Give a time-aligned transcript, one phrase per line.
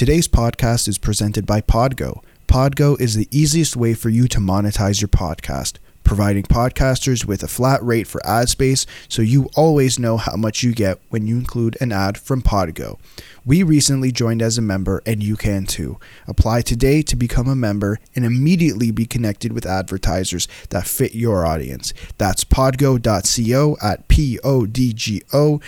[0.00, 2.24] Today's podcast is presented by Podgo.
[2.48, 5.74] Podgo is the easiest way for you to monetize your podcast,
[6.10, 10.60] providing podcasters with a flat rate for ad space so you always know how much
[10.60, 12.98] you get when you include an ad from Podgo.
[13.46, 16.00] We recently joined as a member and you can too.
[16.26, 21.46] Apply today to become a member and immediately be connected with advertisers that fit your
[21.46, 21.94] audience.
[22.18, 25.60] That's podgo.co at p o d g o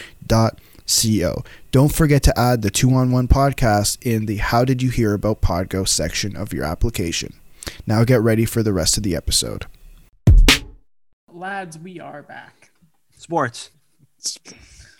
[0.88, 1.44] co.
[1.70, 5.14] Don't forget to add the two on one podcast in the How Did You Hear
[5.14, 7.34] About Podgo section of your application.
[7.86, 9.66] Now get ready for the rest of the episode.
[11.42, 12.70] Lads, we are back.
[13.16, 13.70] Sports.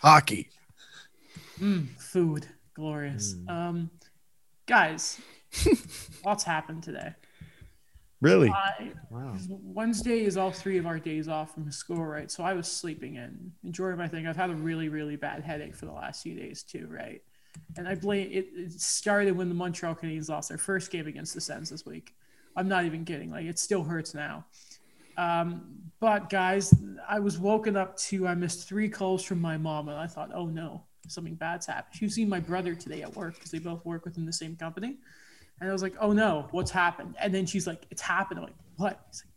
[0.01, 0.49] Hockey.
[1.57, 2.45] Mm, food.
[2.73, 3.37] Glorious.
[3.47, 3.89] Um,
[4.65, 5.21] guys,
[6.25, 7.13] lots happened today.
[8.19, 8.49] Really?
[8.49, 9.37] I, Wow.
[9.47, 12.29] Wednesday is all three of our days off from school, right?
[12.29, 14.27] So I was sleeping in, enjoying my thing.
[14.27, 17.21] I've had a really, really bad headache for the last few days too, right?
[17.77, 18.47] And I blame it.
[18.53, 22.13] It started when the Montreal Canadiens lost their first game against the Sens this week.
[22.57, 23.31] I'm not even kidding.
[23.31, 24.43] Like it still hurts now.
[25.17, 26.73] Um, but guys,
[27.07, 30.31] I was woken up to I missed three calls from my mom, and I thought,
[30.33, 31.95] oh no, something bad's happened.
[31.95, 34.55] She was seeing my brother today at work because they both work within the same
[34.55, 34.97] company.
[35.59, 37.15] And I was like, oh no, what's happened?
[37.21, 38.39] And then she's like, it's happened.
[38.39, 38.99] I'm like, what?
[39.11, 39.33] He's like,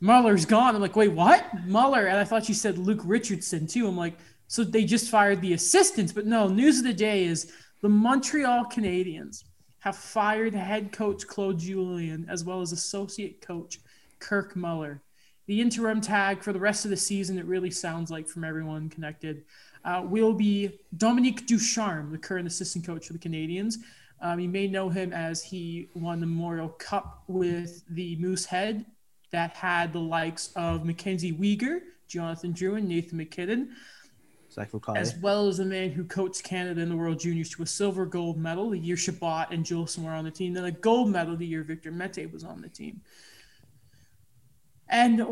[0.00, 0.74] Muller's gone.
[0.74, 1.44] I'm like, wait, what?
[1.66, 2.06] Muller.
[2.06, 3.86] And I thought she said Luke Richardson too.
[3.86, 4.14] I'm like,
[4.48, 6.12] so they just fired the assistants.
[6.12, 9.44] But no, news of the day is the Montreal Canadiens
[9.80, 13.78] have fired head coach Claude Julien as well as associate coach
[14.22, 15.02] Kirk Muller.
[15.46, 18.88] The interim tag for the rest of the season, it really sounds like from everyone
[18.88, 19.44] connected,
[19.84, 23.74] uh, will be Dominique Ducharme, the current assistant coach for the Canadiens.
[24.20, 28.86] Um, you may know him as he won the Memorial Cup with the Moosehead
[29.32, 33.70] that had the likes of Mackenzie Weegar, Jonathan Drouin, and Nathan MacKinnon,
[34.96, 38.06] as well as the man who coached Canada in the World Juniors to a silver
[38.06, 41.36] gold medal the year Chabot and Jolson were on the team, then a gold medal
[41.36, 43.00] the year Victor Mete was on the team.
[44.92, 45.26] And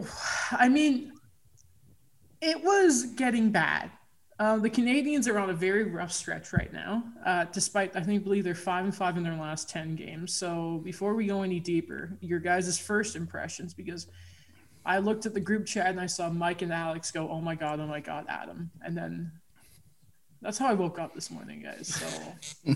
[0.52, 1.12] I mean,
[2.40, 3.90] it was getting bad.
[4.38, 8.24] Uh, the Canadiens are on a very rough stretch right now, uh, despite I think
[8.24, 10.34] believe they're five and five in their last ten games.
[10.34, 14.06] So before we go any deeper, your guys' first impressions, because
[14.86, 17.54] I looked at the group chat and I saw Mike and Alex go, "Oh my
[17.54, 19.30] god, oh my god, Adam," and then
[20.40, 21.88] that's how I woke up this morning, guys.
[21.94, 22.06] So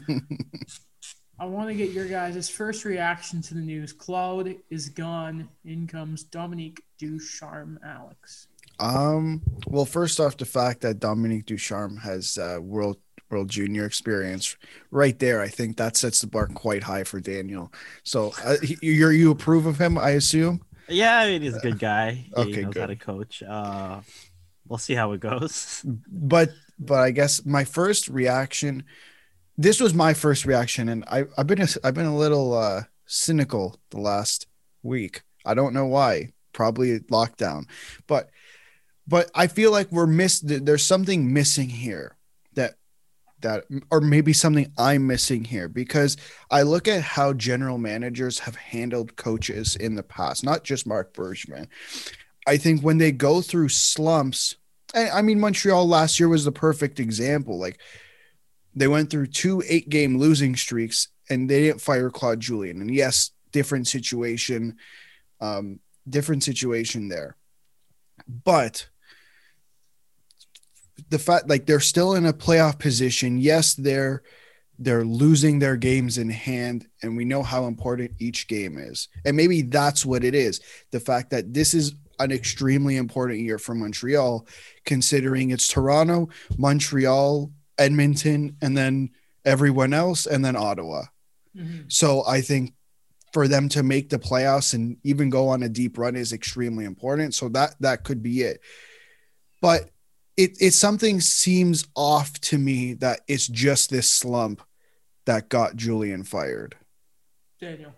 [1.39, 3.93] I want to get your guys' first reaction to the news.
[3.93, 5.49] Claude is gone.
[5.65, 8.47] In comes Dominique Ducharme, Alex.
[8.79, 9.43] Um.
[9.67, 12.99] Well, first off, the fact that Dominique Ducharme has uh, world
[13.31, 14.57] world junior experience,
[14.91, 17.73] right there, I think that sets the bar quite high for Daniel.
[18.05, 20.63] So, uh, you you approve of him, I assume.
[20.89, 22.27] yeah, I mean, he's a good guy.
[22.37, 23.43] Okay, he knows how to coach.
[23.43, 24.01] Uh,
[24.69, 25.85] we'll see how it goes.
[26.09, 28.85] But but I guess my first reaction,
[29.57, 32.83] this was my first reaction, and I I've been a, I've been a little uh,
[33.07, 34.47] cynical the last
[34.83, 35.23] week.
[35.45, 36.33] I don't know why.
[36.53, 37.65] Probably lockdown,
[38.07, 38.31] but
[39.07, 40.41] but I feel like we're miss.
[40.41, 42.17] There's something missing here
[42.55, 42.75] that
[43.41, 46.17] that or maybe something I'm missing here because
[46.51, 51.15] I look at how general managers have handled coaches in the past, not just Marc
[51.15, 51.69] Bergevin.
[52.47, 54.57] I think when they go through slumps,
[54.95, 57.59] I mean Montreal last year was the perfect example.
[57.59, 57.81] Like
[58.75, 62.81] they went through two eight game losing streaks and they didn't fire Claude Julien.
[62.81, 64.77] And yes, different situation,
[65.41, 67.37] um, different situation there.
[68.29, 68.89] But
[71.11, 73.39] the fact like they're still in a playoff position.
[73.39, 74.23] Yes, they're
[74.79, 79.09] they're losing their games in hand, and we know how important each game is.
[79.25, 80.61] And maybe that's what it is.
[80.91, 84.47] The fact that this is an extremely important year for Montreal,
[84.85, 86.29] considering it's Toronto,
[86.59, 89.11] Montreal, Edmonton, and then
[89.45, 91.05] everyone else, and then Ottawa.
[91.57, 91.89] Mm-hmm.
[91.89, 92.75] So I think
[93.33, 96.85] for them to make the playoffs and even go on a deep run is extremely
[96.85, 97.35] important.
[97.35, 98.61] So that that could be it.
[99.61, 99.91] But
[100.37, 104.63] it it something seems off to me that it's just this slump
[105.27, 106.77] that got Julien fired.
[107.61, 107.95] Daniel.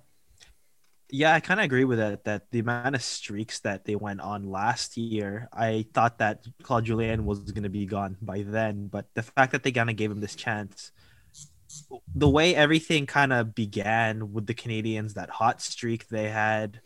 [1.08, 2.25] Yeah, I kind of agree with that.
[2.25, 6.85] That the amount of streaks that they went on last year, I thought that Claude
[6.85, 8.88] Julien was going to be gone by then.
[8.88, 10.91] But the fact that they kind of gave him this chance,
[12.14, 16.81] the way everything kind of began with the Canadiens, that hot streak they had,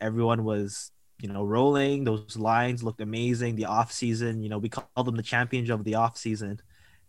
[0.00, 0.90] everyone was
[1.20, 2.04] you know, rolling.
[2.04, 3.56] Those lines looked amazing.
[3.56, 6.60] The off season, you know, we called them the champions of the off season,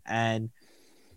[0.06, 0.50] and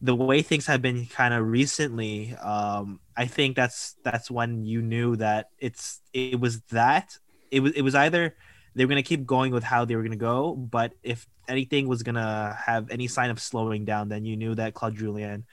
[0.04, 4.82] the way things have been kind of recently, um, I think that's that's when you
[4.82, 7.16] knew that it's it was that
[7.50, 8.36] it was it was either
[8.74, 12.02] they were gonna keep going with how they were gonna go, but if anything was
[12.02, 15.46] gonna have any sign of slowing down, then you knew that Claude Julien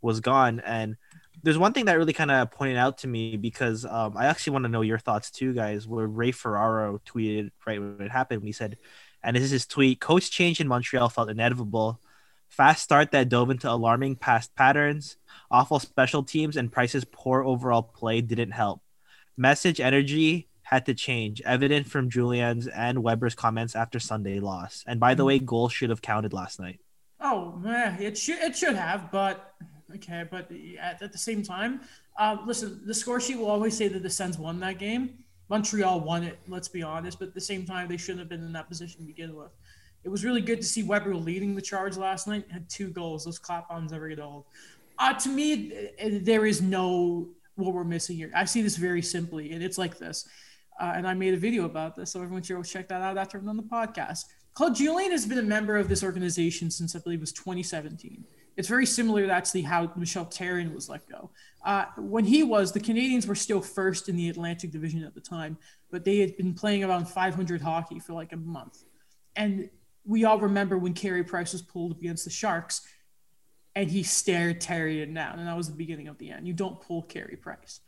[0.00, 0.60] was gone.
[0.60, 0.96] And
[1.42, 4.52] there's one thing that really kind of pointed out to me because um, I actually
[4.52, 5.88] want to know your thoughts too, guys.
[5.88, 8.78] Where Ray Ferraro tweeted right when it happened, he said,
[9.24, 12.00] and this is his tweet: "Coach change in Montreal felt inevitable.
[12.48, 15.16] Fast start that dove into alarming past patterns.
[15.50, 18.82] Awful special teams and Price's poor overall play didn't help.
[19.36, 24.84] Message energy had to change, evident from Julien's and Weber's comments after Sunday loss.
[24.86, 26.80] And by the way, goals should have counted last night.
[27.20, 29.54] Oh it should it should have, but
[29.94, 31.80] okay, but at, at the same time,
[32.18, 35.24] uh, listen, the score sheet will always say that the Sens won that game.
[35.48, 38.44] Montreal won it, let's be honest, but at the same time, they shouldn't have been
[38.44, 39.50] in that position to begin with.
[40.08, 42.46] It was really good to see Weber leading the charge last night.
[42.50, 43.26] Had two goals.
[43.26, 44.46] Those clap ons never get old.
[44.98, 45.90] Uh, to me,
[46.22, 48.30] there is no what we're missing here.
[48.34, 50.26] I see this very simply, and it's like this.
[50.80, 53.18] Uh, and I made a video about this, so everyone should go check that out
[53.18, 54.24] after I'm on the podcast.
[54.54, 58.24] Claude Julien has been a member of this organization since I believe it was 2017.
[58.56, 61.28] It's very similar to actually how Michel Therrien was let go.
[61.66, 65.20] Uh, when he was, the Canadiens were still first in the Atlantic Division at the
[65.20, 65.58] time,
[65.90, 68.84] but they had been playing around 500 hockey for like a month.
[69.36, 69.68] And
[70.04, 72.82] we all remember when Carey Price was pulled against the Sharks
[73.74, 76.48] and he stared Therrien down, and that was the beginning of the end.
[76.48, 77.80] You don't pull Carey Price.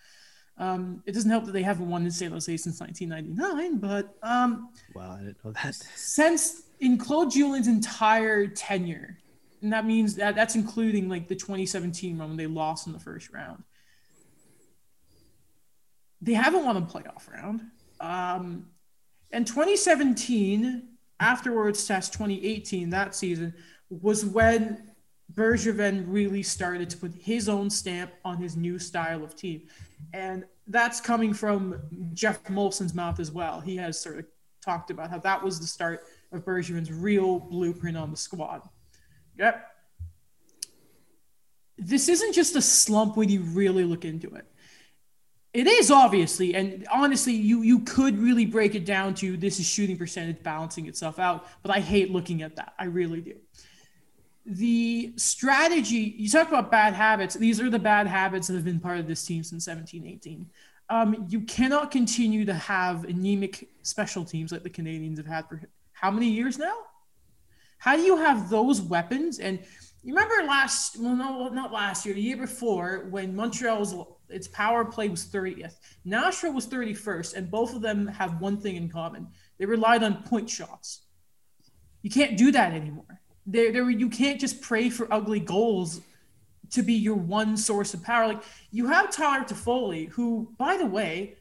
[0.57, 4.69] Um, it doesn't help that they haven't won in San Jose since 1999, but um,
[4.95, 5.75] wow, I didn't know that.
[5.75, 9.19] Since in Claude Julien's entire tenure,
[9.63, 12.99] and that means that that's including like the 2017 run when they lost in the
[12.99, 13.65] first round.
[16.21, 17.63] They haven't won a playoff round.
[17.99, 18.67] Um,
[19.33, 20.90] and 2017
[21.20, 23.55] afterwards, test 2018, that season,
[23.88, 24.90] was when
[25.34, 29.62] Bergevin really started to put his own stamp on his new style of team.
[30.12, 31.81] And that's coming from
[32.14, 33.61] Geoff Molson's mouth as well.
[33.61, 34.25] He has sort of
[34.64, 38.62] talked about how that was the start of Bergevin's real blueprint on the squad.
[39.38, 39.67] Yep.
[41.78, 44.46] This isn't just a slump when you really look into it.
[45.52, 49.67] It is obviously, and honestly, you you could really break it down to this is
[49.67, 52.75] shooting percentage balancing itself out, but I hate looking at that.
[52.79, 53.35] I really do.
[54.47, 57.35] The strategy, you talk about bad habits.
[57.35, 60.49] These are the bad habits that have been part of this team since 1718.
[60.88, 65.62] Um, you cannot continue to have anemic special teams like the Canadiens have had for
[65.93, 66.75] how many years now?
[67.79, 69.38] How do you have those weapons?
[69.38, 69.58] And
[70.03, 73.94] you remember last, well, no, not last year, the year before, when Montreal was
[74.31, 75.75] its power play was 30th.
[76.05, 79.29] Nashville was 31st, and both of them have one thing in common.
[79.59, 81.03] They relied on point shots.
[82.03, 83.21] You can't do that anymore.
[83.47, 86.00] There, there, you can't just pray for ugly goals
[86.71, 88.29] to be your one source of power.
[88.29, 91.37] Like you have Tyler Toffoli, who, by the way,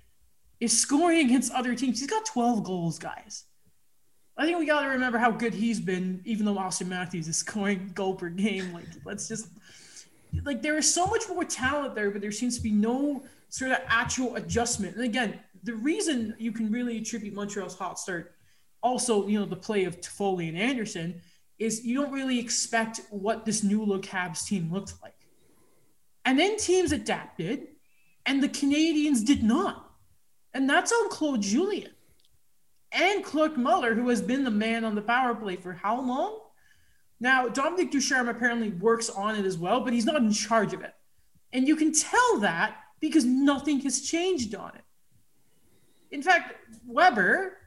[0.60, 2.00] is scoring against other teams.
[2.00, 3.46] He's got 12 goals, guys.
[4.38, 7.38] I think we got to remember how good he's been, even though Auston Matthews is
[7.46, 8.74] scoring goal per game.
[8.74, 9.50] Like, let's just
[10.44, 13.72] like there is so much more talent there, but there seems to be no sort
[13.72, 14.96] of actual adjustment.
[14.96, 18.36] And again, the reason you can really attribute Montreal's hot start,
[18.82, 21.22] also you know the play of Toffoli and Anderson,
[21.58, 25.28] is you don't really expect what this new look Habs team looked like,
[26.26, 27.68] and then teams adapted,
[28.26, 29.92] and the Canadiens did not,
[30.54, 31.92] and that's on Claude Julien
[32.92, 36.40] and Clark Muller, who has been the man on the power play for how long?
[37.20, 40.82] Now, Dominique Ducharme apparently works on it as well, but he's not in charge of
[40.82, 40.94] it.
[41.52, 44.84] And you can tell that because nothing has changed on it.
[46.12, 46.56] In fact,
[46.88, 47.58] Weber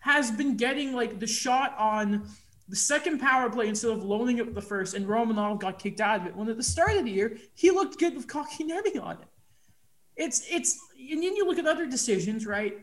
[0.00, 2.26] has been getting like the shot on
[2.68, 6.20] the second power play instead of loaning up the first, and Romanov got kicked out
[6.20, 6.36] of it.
[6.36, 9.28] When at the start of the year, he looked good with Cocky Kotkaniemi on it.
[10.16, 12.78] It's it's and then you look at other decisions, right?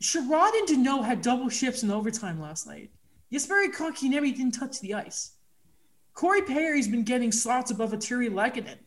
[0.00, 2.90] Chiarot and Danault had double shifts in overtime last night.
[3.32, 5.32] Jesperi Kotkaniemi didn't touch the ice.
[6.14, 8.78] Corey Perry's been getting slots above Artturi Lehkonen.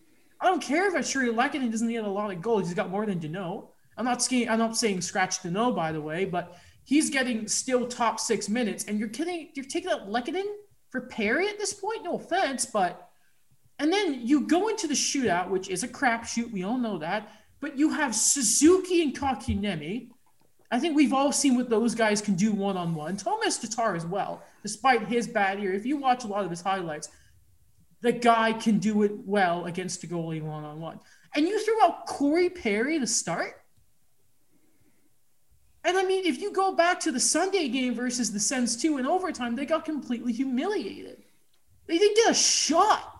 [0.41, 2.65] I don't care if Artturi Lehkonen doesn't get a lot of goals.
[2.65, 3.69] He's got more than Danault.
[3.97, 7.87] I'm not saying I'm not saying scratch Danault, by the way, but he's getting still
[7.87, 8.85] top six minutes.
[8.85, 10.47] And you're kidding, you're taking out Lehkonen
[10.89, 12.03] for Perry at this point.
[12.03, 13.09] No offense, but
[13.79, 16.51] and then you go into the shootout, which is a crapshoot.
[16.51, 17.31] We all know that.
[17.59, 20.09] But you have Suzuki and Kotkaniemi
[20.71, 23.17] I think we've all seen what those guys can do one on one.
[23.17, 25.73] Tomas Tatar as well, despite his bad year.
[25.73, 27.09] If you watch a lot of his highlights,
[27.99, 30.99] the guy can do it well against a goalie one on one.
[31.35, 33.61] And you threw out Corey Perry to start?
[35.83, 38.97] And I mean, if you go back to the Sunday game versus the Sens 2
[38.97, 41.23] in overtime, they got completely humiliated.
[41.87, 43.11] They didn't get a shot.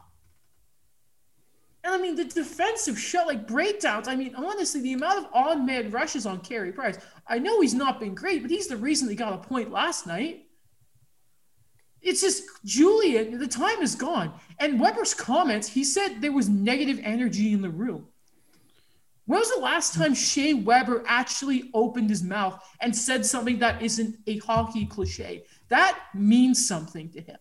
[1.84, 4.08] And I mean, the defensive shot, like breakdowns.
[4.08, 7.00] I mean, honestly, the amount of on man rushes on Carey Price.
[7.28, 10.08] I know he's not been great, but he's the reason they got a point last
[10.08, 10.46] night.
[12.02, 14.34] It's just Julien, the time is gone.
[14.60, 18.08] And Weber's comments, he said there was negative energy in the room.
[19.26, 23.82] When was the last time Shea Weber actually opened his mouth and said something that
[23.82, 25.46] isn't a hockey cliche?
[25.70, 27.38] That means something to him.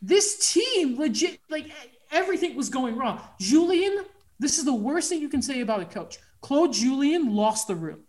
[0.00, 1.72] This team legit, like
[2.12, 3.20] everything was going wrong.
[3.40, 4.04] Julien,
[4.38, 6.18] this is the worst thing you can say about a coach.
[6.40, 8.00] Claude Julien lost the room.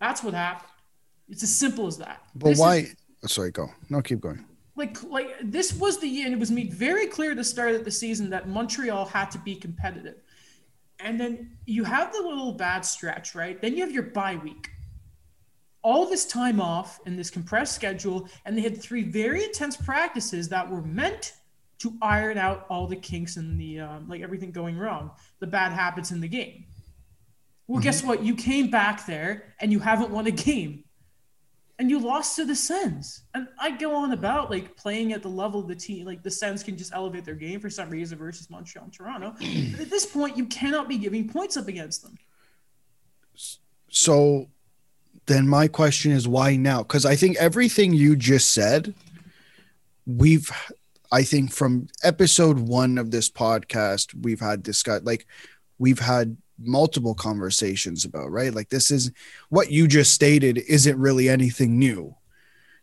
[0.00, 0.68] That's what happened.
[1.28, 2.22] It's as simple as that.
[2.34, 2.76] But This why?
[2.76, 2.96] is-
[3.32, 3.68] Sorry, go.
[3.88, 4.44] No, keep going.
[4.74, 7.74] like like this was the year and it was made very clear at the start
[7.74, 10.16] of the season that Montreal had to be competitive.
[10.98, 13.60] And then you have the little bad stretch, right?
[13.60, 14.70] Then you have your bye week.
[15.82, 20.48] All this time off and this compressed schedule, and they had three very intense practices
[20.48, 21.34] that were meant
[21.78, 25.10] to iron out all the kinks and the um, like everything going wrong,
[25.40, 26.64] the bad habits in the game.
[27.72, 28.08] Well, guess mm-hmm.
[28.08, 28.22] what?
[28.22, 30.84] You came back there and you haven't won a game
[31.78, 33.22] and you lost to the Sens.
[33.32, 36.30] And I go on about like playing at the level of the team, like the
[36.30, 39.34] Sens can just elevate their game for some reason versus Montreal and Toronto.
[39.70, 42.18] but at this point, you cannot be giving points up against them.
[43.88, 44.50] So
[45.24, 46.82] then my question is why now?
[46.82, 48.92] Because I think everything you just said,
[50.04, 50.50] we've,
[51.10, 55.26] I think from episode one of this podcast, we've had discuss like
[55.78, 58.54] we've had multiple conversations about, right?
[58.54, 59.10] Like this is
[59.48, 62.14] what you just stated isn't really anything new.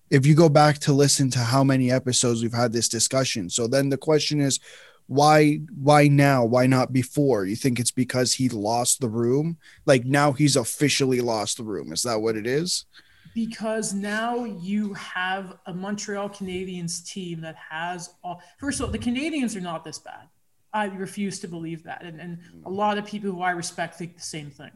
[0.10, 3.50] If you go back to listen to how many episodes we've had this discussion.
[3.50, 4.60] So then the question is,
[5.08, 9.58] why why now why not before you think it's because he lost the room
[9.88, 12.86] like now he's officially lost the room is that what it is
[13.34, 18.42] Because now you have a Montreal Canadiens team that has all.
[18.58, 20.28] First of all, the Canadiens are not this bad.
[20.74, 22.04] I refuse to believe that.
[22.04, 24.72] And, and a lot of people who I respect think the same thing.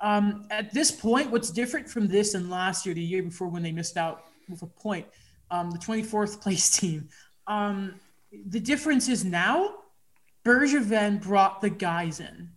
[0.00, 3.62] Um, at this point, what's different from this and last year, the year before when
[3.62, 5.06] they missed out with a point,
[5.50, 7.08] um, the 24th place team,
[7.46, 7.94] um,
[8.48, 9.74] the difference is now
[10.44, 12.50] Bergevin brought the guys in.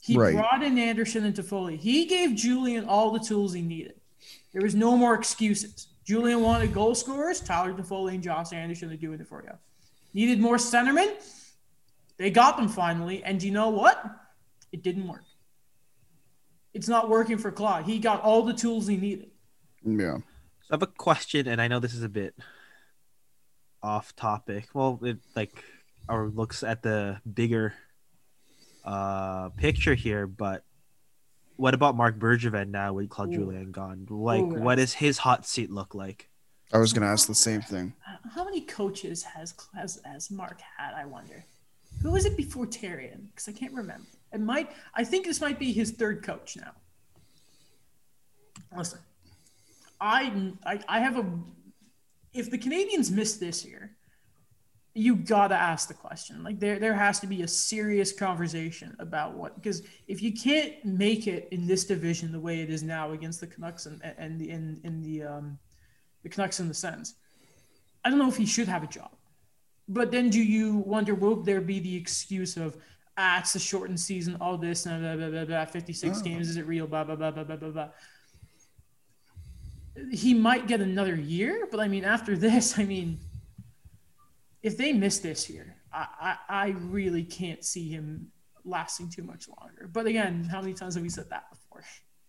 [0.00, 0.34] He Right.
[0.34, 1.78] brought in Anderson and Toffoli.
[1.78, 3.94] He gave Julien all the tools he needed.
[4.52, 5.88] There was no more excuses.
[6.04, 7.40] Julien wanted goal scorers.
[7.40, 9.52] Tyler Toffoli and Josh Anderson are doing it for you.
[10.12, 11.14] Needed more centermen.
[12.18, 13.22] They got them finally.
[13.24, 14.04] And you know what?
[14.72, 15.24] It didn't work.
[16.74, 17.84] It's not working for Claude.
[17.84, 19.30] He got all the tools he needed.
[19.84, 22.34] yeah So I have a question, and I know this is a bit
[23.82, 24.68] off topic.
[24.72, 25.62] Well, it like
[26.08, 27.74] or looks at the bigger
[28.84, 30.64] uh picture here, but
[31.56, 33.38] what about Marc Bergevin now with Claude Ooh.
[33.38, 34.06] Julien gone?
[34.08, 36.28] Like, Ooh, what does his hot seat look like?
[36.72, 37.92] i was gonna ask the same thing
[38.34, 40.94] How many coaches has has, has Mark had?
[40.94, 41.44] I wonder.
[42.00, 43.28] Who was it before Therrien?
[43.28, 44.06] Because I can't remember.
[44.32, 44.70] It might.
[44.94, 46.72] I think this might be his third coach now.
[48.76, 48.98] Listen,
[50.00, 51.26] I I, I have a.
[52.32, 53.96] If the Canadiens miss this year,
[54.94, 56.42] you gotta ask the question.
[56.42, 60.84] Like there there has to be a serious conversation about what because if you can't
[60.84, 64.38] make it in this division the way it is now against the Canucks and and
[64.38, 65.58] the in in the um
[66.22, 67.14] the Canucks and the Sens.
[68.04, 69.12] I don't know if he should have a job.
[69.88, 72.76] But then do you wonder, will there be the excuse of,
[73.18, 76.22] ah, it's a shortened season, all this, blah, blah, blah, blah, blah, 56 Oh.
[76.22, 77.88] games, is it real, blah, blah, blah, blah, blah, blah, blah.
[80.10, 83.18] He might get another year, but I mean, after this, I mean,
[84.62, 88.28] if they miss this year, I, I, I really can't see him
[88.64, 89.90] lasting too much longer.
[89.92, 91.82] But again, how many times have we said that before?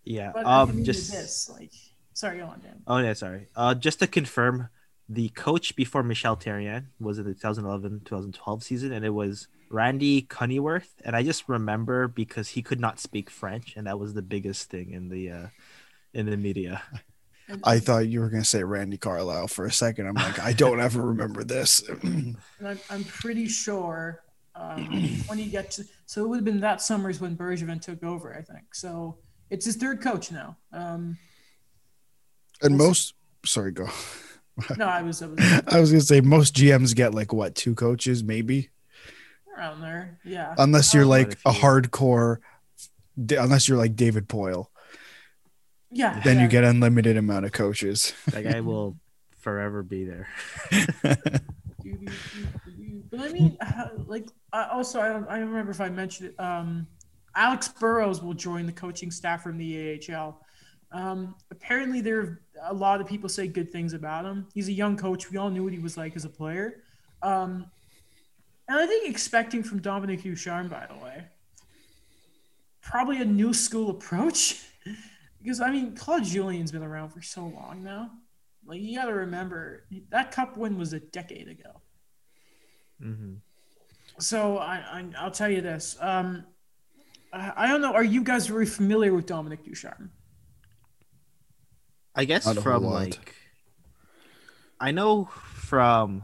[0.04, 0.32] Yeah.
[0.34, 0.84] But um.
[0.84, 1.12] Just.
[1.12, 1.72] this, like,
[2.14, 2.82] sorry, go on, Dan.
[2.88, 3.14] Oh yeah.
[3.14, 3.48] Sorry.
[3.56, 3.74] Uh.
[3.76, 4.68] Just to confirm,
[5.13, 10.88] the coach before Michel Therrien was in the 2011-2012 season, and it was Randy Cunneyworth.
[11.05, 14.70] And I just remember because he could not speak French, and that was the biggest
[14.70, 15.48] thing in the uh,
[16.13, 16.82] in the media.
[17.63, 20.79] I thought you were gonna say randy carlyle for a second i'm like i don't
[20.79, 24.24] ever remember this And I'm, I'm pretty sure
[24.55, 24.86] um,
[25.27, 28.34] when he get to, so it would have been that summer's when Bergevin took over,
[28.34, 28.75] I think.
[28.75, 29.17] So
[29.50, 30.58] it's his third coach now.
[30.72, 31.17] Um,
[32.62, 33.15] and most
[33.46, 33.88] sorry go
[34.78, 37.76] no, I was, I was i was gonna say most gms get like what two
[37.76, 38.70] coaches maybe
[39.58, 40.20] around there.
[40.24, 40.56] Yeah.
[40.58, 41.62] unless you're like a a few.
[41.62, 42.38] hardcore
[43.18, 44.68] unless you're like david poile
[45.92, 46.20] yeah.
[46.24, 46.44] then yeah.
[46.44, 48.98] you get unlimited amount of coaches That guy will
[49.40, 50.28] forever be there.
[53.12, 53.58] But I mean,
[54.08, 56.44] like, also, I don't, I don't remember if I mentioned it.
[56.44, 56.88] Um,
[57.36, 60.43] Alex Burrows will join the coaching staff from the AHL.
[60.94, 64.48] Um, apparently, there are a lot of people say good things about him.
[64.54, 65.32] He's a young coach.
[65.32, 66.84] We all knew what he was like as a player.
[67.24, 67.66] Um,
[68.68, 71.26] and I think expecting from Dominique Ducharme, by the way,
[72.82, 74.64] probably a new school approach.
[75.42, 78.12] because I mean, Claude Julien's been around for so long now.
[78.66, 81.82] Like you got to remember that cup win was a decade ago.
[83.04, 83.34] Mm-hmm.
[84.20, 85.98] So I, I will tell you this.
[86.00, 86.46] Um,
[87.34, 87.94] I, I don't know.
[87.94, 90.12] Are you guys very familiar with Dominique Ducharme?
[92.15, 93.36] I guess Not from like
[94.79, 96.24] I know from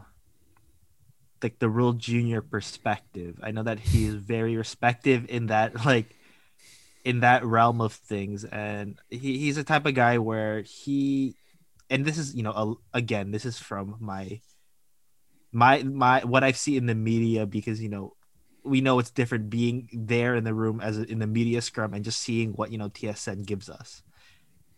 [1.42, 3.40] like the real junior perspective.
[3.42, 6.16] I know that he is very respective in that like
[7.04, 11.34] in that realm of things and he, he's the type of guy where he
[11.88, 14.40] and this is you know a, again this is from my
[15.50, 18.14] my my what I see in the media because you know
[18.62, 22.04] we know it's different being there in the room as in the media scrum and
[22.04, 24.02] just seeing what you know TSN gives us.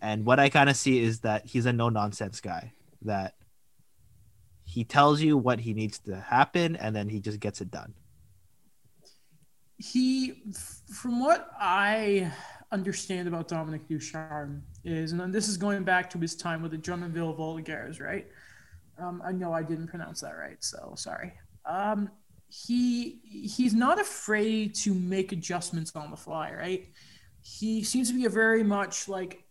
[0.02, 2.74] And what I kind of see is that he's a no nonsense guy.
[3.02, 3.34] That
[4.64, 7.94] he tells you what he needs to happen, and then he just gets it done.
[9.82, 10.42] he
[10.94, 12.30] from what i
[12.70, 16.78] understand about dominique ducharme is and this is going back to his time with the
[16.78, 18.28] drummondville vulgars right
[18.98, 21.32] um, i know i didn't pronounce that right so sorry
[21.64, 22.08] um,
[22.48, 26.88] he he's not afraid to make adjustments on the fly right
[27.40, 29.44] he seems to be a very much like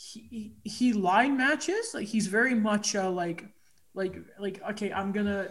[0.00, 3.44] he he line matches like he's very much uh, like
[3.94, 5.48] like like okay i'm gonna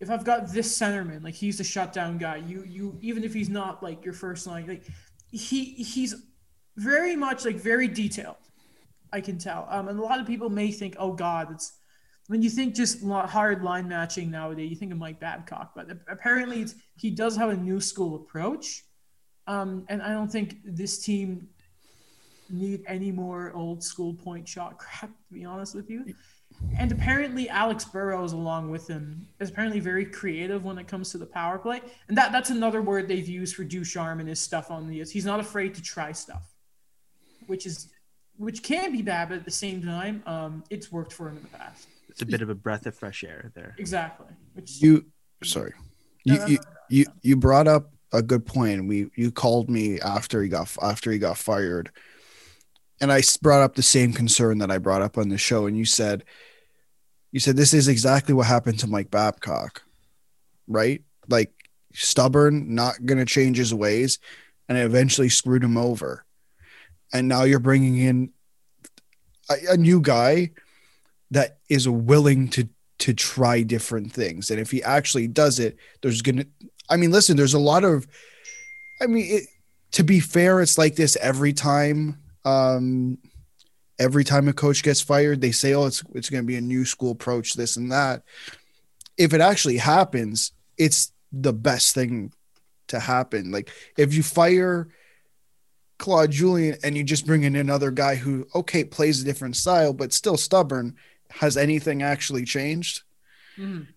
[0.00, 3.48] if I've got this centerman, like he's the shutdown guy, you you even if he's
[3.48, 4.84] not like your first line, like
[5.30, 6.14] he he's
[6.76, 8.36] very much like very detailed.
[9.12, 9.66] I can tell.
[9.70, 11.78] Um, and a lot of people may think, oh God, it's
[12.26, 16.66] when you think just hard line matching nowadays, you think of Mike Babcock, but apparently
[16.96, 18.82] he does have a new school approach.
[19.46, 21.48] Um, and I don't think this team
[22.50, 26.14] need any more old school point shot crap, to be honest with you.
[26.78, 31.18] And apparently, Alex Burrows, along with him, is apparently very creative when it comes to
[31.18, 31.82] the power play.
[32.08, 35.04] And that, that's another word they've used for Ducharme and his stuff on the.
[35.04, 36.54] He's not afraid to try stuff,
[37.46, 37.88] which is
[38.38, 41.42] which can be bad, but at the same time, um, it's worked for him in
[41.42, 41.88] the past.
[42.08, 43.74] It's a bit of a breath of fresh air there.
[43.78, 44.26] Exactly.
[44.54, 45.06] Which You
[45.42, 45.74] sorry.
[46.24, 48.86] No, You no, you, you you brought up a good point.
[48.86, 51.90] We you called me after he got after he got fired.
[53.00, 55.76] And I brought up the same concern that I brought up on the show and
[55.76, 56.24] you said
[57.32, 59.82] you said this is exactly what happened to Mike Babcock.
[60.66, 61.02] Right?
[61.28, 61.52] Like
[61.92, 64.18] stubborn, not going to change his ways
[64.68, 66.24] and it eventually screwed him over.
[67.12, 68.30] And now you're bringing in
[69.50, 70.50] a, a new guy
[71.30, 76.22] that is willing to to try different things and if he actually does it there's
[76.22, 76.46] gonna
[76.88, 78.06] i mean listen there's a lot of
[79.02, 79.42] i mean it,
[79.90, 83.18] to be fair it's like this every time um
[83.98, 86.60] every time a coach gets fired they say oh it's it's going to be a
[86.60, 88.22] new school approach this and that
[89.18, 92.32] if it actually happens it's the best thing
[92.88, 94.88] to happen like if you fire
[95.98, 99.92] Claude Julien and you just bring in another guy who okay plays a different style
[99.92, 100.94] but still stubborn
[101.30, 103.02] has anything actually changed
[103.58, 103.88] Mhm.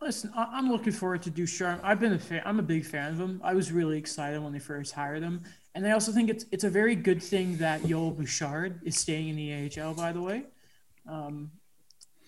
[0.00, 1.78] Listen, I'm looking forward to Ducharme.
[1.82, 2.42] I've been a fan.
[2.46, 3.40] I'm a big fan of him.
[3.44, 5.42] I was really excited when they first hired him,
[5.74, 9.28] and I also think it's it's a very good thing that Joël Bouchard is staying
[9.28, 9.94] in the AHL.
[9.94, 10.44] By the way,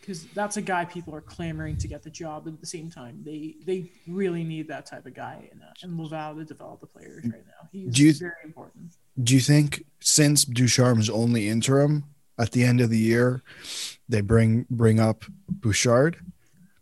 [0.00, 2.46] because that's a guy people are clamoring to get the job.
[2.48, 5.96] At the same time, they they really need that type of guy in, uh, in
[6.00, 7.68] Laval to develop the players right now.
[7.70, 8.96] He's Do you- very important.
[9.22, 12.04] do you think since Ducharme's only interim
[12.38, 13.42] at the end of the year
[14.08, 16.16] they bring bring up Bouchard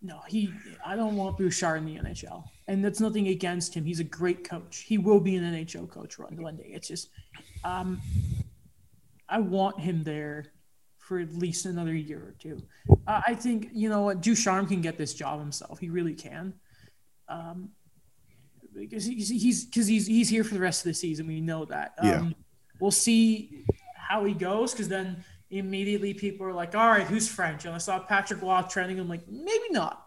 [0.01, 0.53] No, he.
[0.87, 3.85] I don't want Bouchard in the NHL, and that's nothing against him.
[3.85, 4.85] He's a great coach.
[4.87, 6.71] He will be an NHL coach one day.
[6.73, 7.11] It's just,
[7.65, 8.01] um,
[9.29, 10.53] I want him there
[10.99, 12.63] for at least another year or two.
[13.09, 15.81] Uh, I think you know what Ducharme can get this job himself.
[15.81, 16.55] He really can.
[17.29, 17.71] Um,
[18.73, 21.27] because he's he's because he's he's here for the rest of the season.
[21.27, 21.95] We know that.
[21.99, 22.29] Um, Yeah.
[22.79, 23.65] We'll see
[23.97, 27.79] how he goes because then immediately people are like, "All right, who's French?" And I
[27.79, 29.01] saw Patrick Roy trending.
[29.01, 30.07] I'm like, maybe not.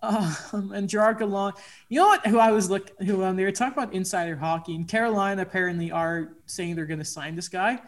[0.00, 1.56] Um, and Gerard Gallant,
[1.88, 2.26] you know what?
[2.26, 5.90] Who I was look who um, they were talking about insider hockey, and Carolina apparently
[5.90, 7.80] are saying they're going to sign this guy,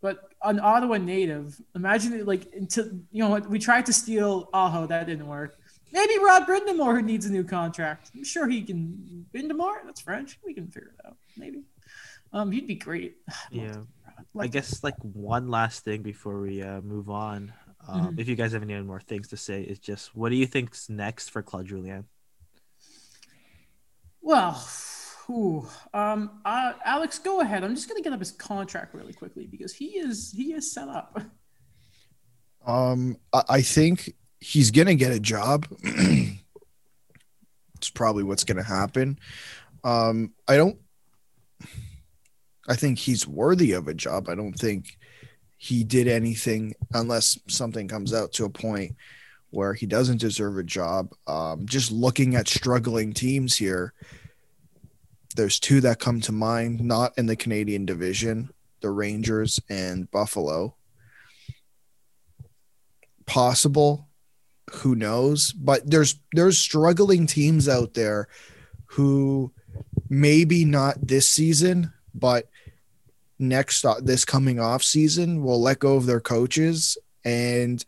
[0.00, 1.60] but an Ottawa native.
[1.74, 5.58] Imagine it like until you know what we tried to steal Aho, that didn't work.
[5.92, 8.10] Maybe Rod Brind'Amour who needs a new contract.
[8.14, 9.26] I'm sure he can.
[9.34, 10.38] Brind'Amour, that's French.
[10.44, 11.16] We can figure it out.
[11.36, 11.62] Maybe.
[12.32, 13.16] Um, he'd be great.
[13.50, 13.76] Yeah.
[14.38, 17.52] I guess like one last thing before we uh, move on.
[17.88, 18.20] Um, Mhm.
[18.20, 20.88] If you guys have any more things to say, is just what do you think's
[20.88, 22.06] next for Claude Julien?
[24.20, 24.62] Well,
[25.26, 25.68] Whew.
[25.92, 27.62] Um, uh, Alex, go ahead.
[27.62, 30.88] I'm just gonna get up his contract really quickly because he is he is set
[30.88, 31.20] up.
[32.66, 35.66] Um, I, I think he's gonna get a job.
[35.82, 36.38] it's
[37.94, 39.18] probably what's gonna happen.
[39.84, 40.78] Um, I don't.
[42.66, 44.28] I think he's worthy of a job.
[44.28, 44.97] I don't think
[45.58, 48.94] he did anything unless something comes out to a point
[49.50, 51.12] where he doesn't deserve a job.
[51.26, 53.92] Um, just looking at struggling teams here,
[55.34, 60.76] there's two that come to mind, not in the Canadian division, the Rangers and Buffalo.
[63.26, 64.08] Possible,
[64.70, 65.52] who knows?
[65.52, 68.28] But there's there's struggling teams out there
[68.86, 69.52] who
[70.08, 72.48] maybe not this season, but
[73.38, 77.84] next uh, this coming off season will let go of their coaches and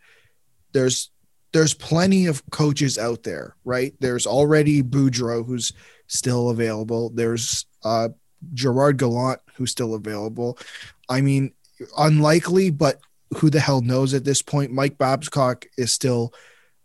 [0.73, 1.11] there's
[1.53, 3.93] there's plenty of coaches out there, right?
[3.99, 5.73] There's already Boudreau who's
[6.07, 7.11] still available.
[7.11, 8.11] There's uh
[8.55, 10.59] Gerard Gallant who's still available.
[11.09, 11.53] I mean,
[11.99, 13.01] unlikely, but
[13.37, 14.73] who the hell knows at this point?
[14.73, 16.33] Mike Babcock is still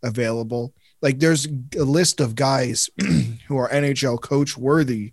[0.02, 0.74] available.
[1.02, 2.90] Like there's a list of guys
[3.46, 5.12] who are NHL coach worthy.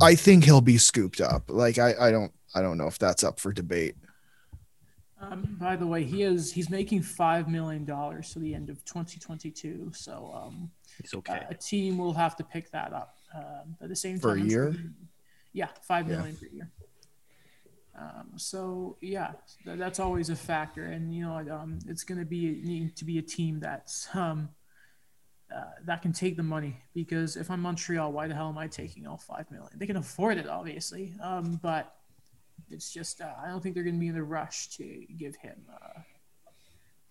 [0.00, 1.44] I think he'll be scooped up.
[1.48, 3.96] Like I, I don't I don't know if that's up for debate.
[5.20, 8.84] Um, by the way, he is he's making five million dollars to the end of
[8.84, 9.92] 2022.
[9.94, 11.38] So um, He's okay.
[11.38, 13.16] uh, a team will have to pick that up.
[13.34, 14.72] Um, at the same For a time, I'm year?
[14.72, 14.82] sure-
[15.52, 16.16] yeah, five Yeah.
[16.16, 16.70] million per year.
[17.96, 19.32] Um, so yeah,
[19.64, 23.04] th- that's always a factor, and you know, um, it's going to be need to
[23.04, 24.48] be a team that's um,
[25.54, 26.76] uh, that can take the money.
[26.94, 29.70] Because if I'm Montreal, why the hell am I taking all five million?
[29.76, 31.94] They can afford it, obviously, um, but
[32.70, 35.36] it's just uh, I don't think they're going to be in a rush to give
[35.36, 36.00] him uh,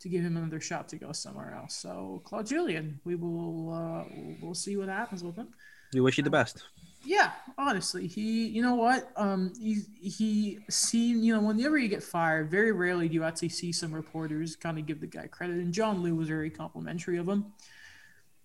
[0.02, 1.76] to give him another shot to go somewhere else.
[1.76, 4.04] So Claude Julien, we will uh,
[4.42, 5.50] we'll see what happens with him.
[5.94, 6.64] we wish you the best.
[7.06, 9.12] Yeah, honestly, he, you know what?
[9.18, 13.50] Um, he he seen, you know, whenever you get fired, very rarely do you actually
[13.50, 15.58] see some reporters kind of give the guy credit.
[15.58, 17.54] And John Lu was very complimentary of him.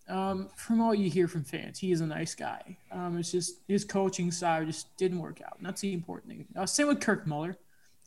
[0.09, 2.79] Um, from all you hear from fans, he is a nice guy.
[2.91, 6.47] Um, it's just his coaching style just didn't work out, and that's the important thing.
[6.57, 7.57] Uh, same with Kirk Muller.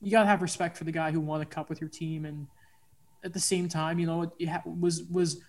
[0.02, 2.48] You gotta have respect for the guy who won a cup with your team, and
[3.24, 5.42] at the same time, you know, it was was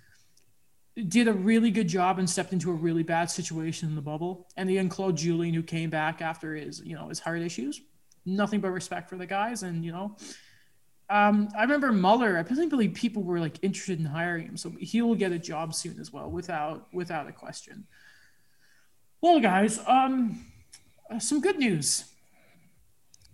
[1.08, 4.46] did a really good job and stepped into a really bad situation in the bubble.
[4.56, 7.80] And then Claude Julien, who came back after his, you know, his heart issues,
[8.26, 9.62] nothing but respect for the guys.
[9.62, 10.16] And, you know,
[11.10, 14.56] um, I remember Muller, I really believe people were like interested in hiring him.
[14.56, 17.86] So he will get a job soon as well, without, without a question.
[19.20, 20.44] Well, guys, um,
[21.10, 22.04] uh, some good news.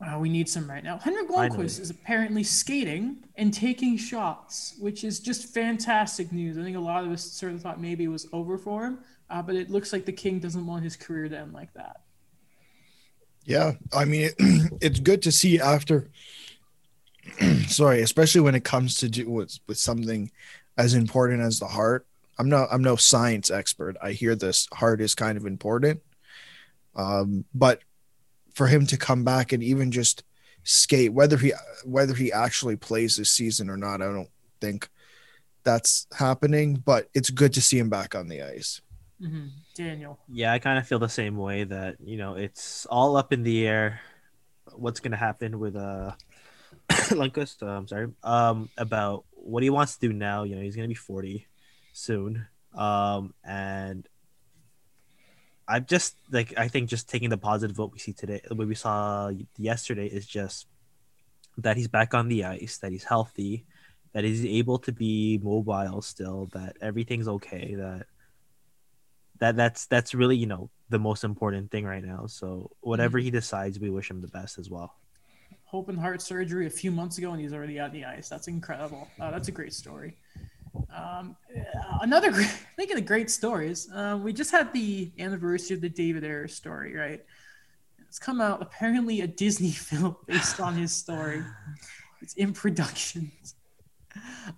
[0.00, 0.98] Uh, we need some right now.
[0.98, 1.64] Henrik Finally.
[1.64, 6.56] Lundqvist is apparently skating and taking shots, which is just fantastic news.
[6.56, 8.98] I think a lot of us sort of thought maybe it was over for him,
[9.28, 12.02] uh, but it looks like the King doesn't want his career to end like that.
[13.44, 14.34] Yeah, I mean, it,
[14.80, 16.10] it's good to see after.
[17.68, 20.30] sorry, especially when it comes to do with with something
[20.76, 22.06] as important as the heart.
[22.38, 22.68] I'm not.
[22.70, 23.96] I'm no science expert.
[24.02, 26.02] I hear this heart is kind of important,
[26.94, 27.80] um, but
[28.54, 30.24] for him to come back and even just
[30.62, 31.52] skate, whether he
[31.84, 34.88] whether he actually plays this season or not, I don't think
[35.64, 36.76] that's happening.
[36.76, 38.80] But it's good to see him back on the ice.
[39.20, 40.18] hmm Daniel.
[40.28, 43.42] Yeah, I kind of feel the same way that, you know, it's all up in
[43.42, 44.00] the air
[44.74, 46.12] what's going to happen with uh
[47.10, 50.76] Lundqvist, uh, I'm sorry, um about what he wants to do now, you know, he's
[50.76, 51.46] going to be 40
[51.92, 52.46] soon.
[52.74, 54.06] Um and
[55.66, 58.74] I'm just like I think just taking the positive what we see today, what we
[58.74, 60.66] saw yesterday is just
[61.58, 63.66] that he's back on the ice, that he's healthy,
[64.12, 68.06] that he's able to be mobile still, that everything's okay, that
[69.40, 72.26] that that's that's really you know the most important thing right now.
[72.26, 74.94] So whatever he decides, we wish him the best as well.
[75.72, 78.28] Open heart surgery a few months ago, and he's already on the ice.
[78.28, 79.08] That's incredible.
[79.20, 80.16] Uh, that's a great story.
[80.94, 83.90] Um, uh, another great, thinking of great stories.
[83.92, 87.22] Uh, we just had the anniversary of the David Ayres story, right?
[88.08, 91.42] It's come out apparently a Disney film based on his story.
[92.22, 93.30] It's in production.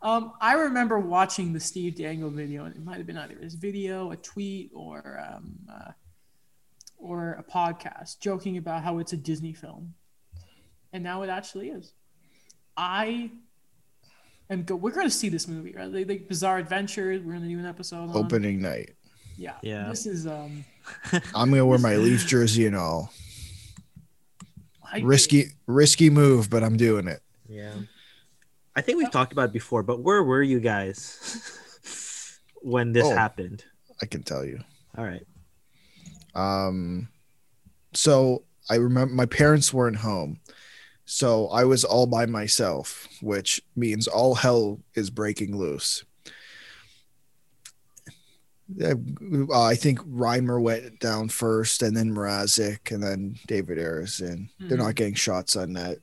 [0.03, 3.55] Um, I remember watching the Steve Dangle video, and it might have been either his
[3.55, 5.91] video, a tweet, or um, uh,
[6.97, 9.95] or a podcast, joking about how it's a Disney film,
[10.93, 11.93] and now it actually is.
[12.77, 13.31] I
[14.49, 14.77] am go.
[14.77, 15.91] We're going to see this movie, right?
[15.93, 17.23] Like, like Bizarre Adventures.
[17.23, 18.17] We're going to do an episode on.
[18.17, 18.95] Opening night.
[19.37, 19.55] Yeah.
[19.63, 19.89] Yeah.
[19.89, 20.65] This is um.
[21.35, 23.13] I'm gonna wear my Leaf jersey and all.
[24.93, 27.21] I- Risky, risky move, but I'm doing it.
[27.49, 27.73] Yeah.
[28.75, 31.59] I think we've talked about it before, but where were you guys
[32.63, 33.15] when this Oh.
[33.15, 33.65] happened?
[34.03, 34.61] I can tell you.
[34.99, 35.25] All right.
[36.35, 37.09] Um,
[37.93, 40.41] so I remember my parents weren't home.
[41.13, 46.05] So I was all by myself, which means all hell is breaking loose.
[48.81, 48.95] Uh,
[49.53, 54.51] I think Reimer went down first, and then Mrazek, and then David Harrison.
[54.61, 54.83] They're Mhm.
[54.83, 55.99] not getting shots on net.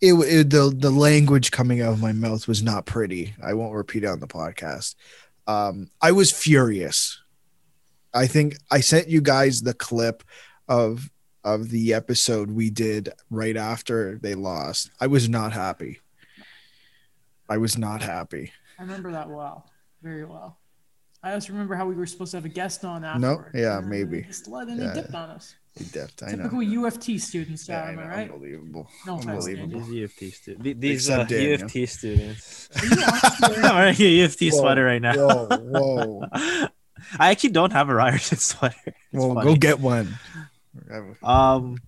[0.00, 3.34] It, it the the language coming out of my mouth was not pretty.
[3.42, 4.94] I won't repeat it on the podcast.
[5.48, 7.18] Um, I was furious.
[8.14, 10.22] I think I sent you guys the clip
[10.68, 11.10] of
[11.44, 14.90] of the episode we did right after they lost.
[15.00, 16.00] I was not happy.
[17.48, 18.52] I was not happy.
[18.78, 19.70] I remember that well,
[20.02, 20.58] very well.
[21.22, 23.20] I also remember how we were supposed to have a guest on after.
[23.20, 24.22] No, yeah, maybe.
[24.22, 24.94] Just let and Yeah.
[24.94, 25.54] he dipped on us.
[25.76, 26.22] He dipped.
[26.22, 26.36] I know.
[26.44, 28.02] Typical U of T students, Yeah, Dad, I am know.
[28.02, 28.30] I right?
[28.30, 28.88] Unbelievable.
[29.06, 29.80] No Unbelievable.
[29.80, 30.80] These U of T students.
[30.80, 31.48] These uh, Daniel.
[31.48, 32.68] U of T students.
[32.76, 32.96] Are you
[33.68, 35.14] I'm wearing a U of T Whoa, sweater right now.
[35.14, 36.26] Whoa, whoa.
[37.18, 38.76] I actually don't have a Ryerson sweater.
[38.86, 39.46] It's Well, funny.
[39.54, 40.18] go get one.
[41.22, 41.78] Um,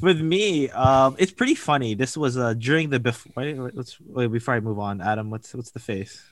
[0.00, 1.94] with me, um, it's pretty funny.
[1.94, 3.32] This was uh during the before.
[3.36, 5.00] Wait, wait, let's wait before I move on.
[5.00, 6.22] Adam, what's what's the face?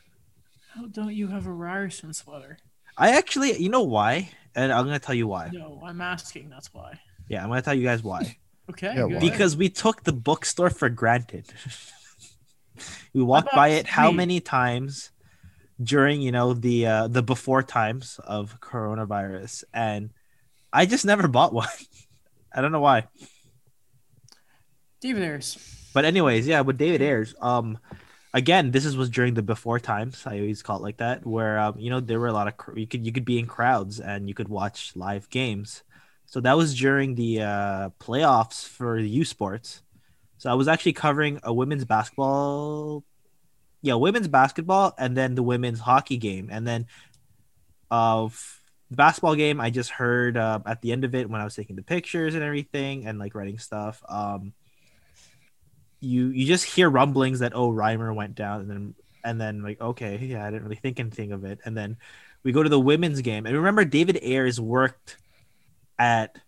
[0.75, 2.59] How don't you have a Ryerson sweater?
[2.97, 5.51] I actually, you know why, and I'm gonna tell you why.
[5.53, 6.51] No, I'm asking.
[6.51, 6.99] That's why.
[7.29, 8.37] Yeah, I'm gonna tell you guys why.
[8.71, 8.93] Okay.
[8.97, 9.19] Yeah, why?
[9.19, 11.47] because we took the bookstore for granted.
[13.15, 15.11] we walked by it how many times
[15.83, 20.11] during you know the uh, the before times of coronavirus, and
[20.73, 21.69] I just never bought one.
[22.55, 23.09] I don't know why.
[25.01, 25.91] David Ayres.
[25.95, 27.79] But anyways, yeah, with David Ayres, um,
[28.35, 30.23] again, this is was during the before times.
[30.27, 32.57] I always call it like that, where um, you know there were a lot of
[32.57, 35.83] cr- you could you could be in crowds and you could watch live games.
[36.27, 39.83] So that was during the uh, playoffs for the U Sports.
[40.37, 43.03] So I was actually covering a women's basketball,
[43.83, 46.87] yeah, women's basketball, and then the women's hockey game, and then
[47.91, 48.58] of
[48.91, 51.55] the basketball game, I just heard uh, at the end of it when I was
[51.55, 54.03] taking the pictures and everything and like writing stuff.
[54.09, 54.53] Um,
[56.01, 59.81] you you just hear rumblings that oh Reimer went down and then and then like
[59.81, 61.97] okay yeah I didn't really think anything of it and then
[62.45, 65.17] we go to the women's game and remember David Ayres worked
[65.99, 66.39] at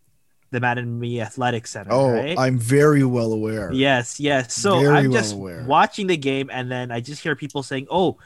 [0.52, 3.72] the Mattamy Athletic Center Oh, right I'm very well aware.
[3.72, 5.64] yes yes so Very I'm well just aware.
[5.66, 8.18] watching the game and then I just hear people saying oh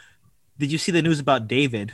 [0.59, 1.91] did you see the news about David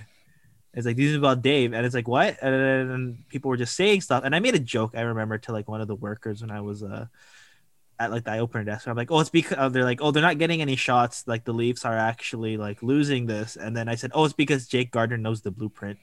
[0.75, 4.03] it's like news about Dave and it's like what and then people were just saying
[4.03, 6.51] stuff and I made a joke I remember to like one of the workers when
[6.51, 7.07] I was uh
[8.01, 8.89] at like the opener desk.
[8.89, 11.25] I'm like, oh, it's because uh, they're like, oh, they're not getting any shots.
[11.29, 13.57] Like the Leafs are actually like losing this.
[13.57, 15.99] And then I said, oh, it's because Jake Gardiner knows the blueprint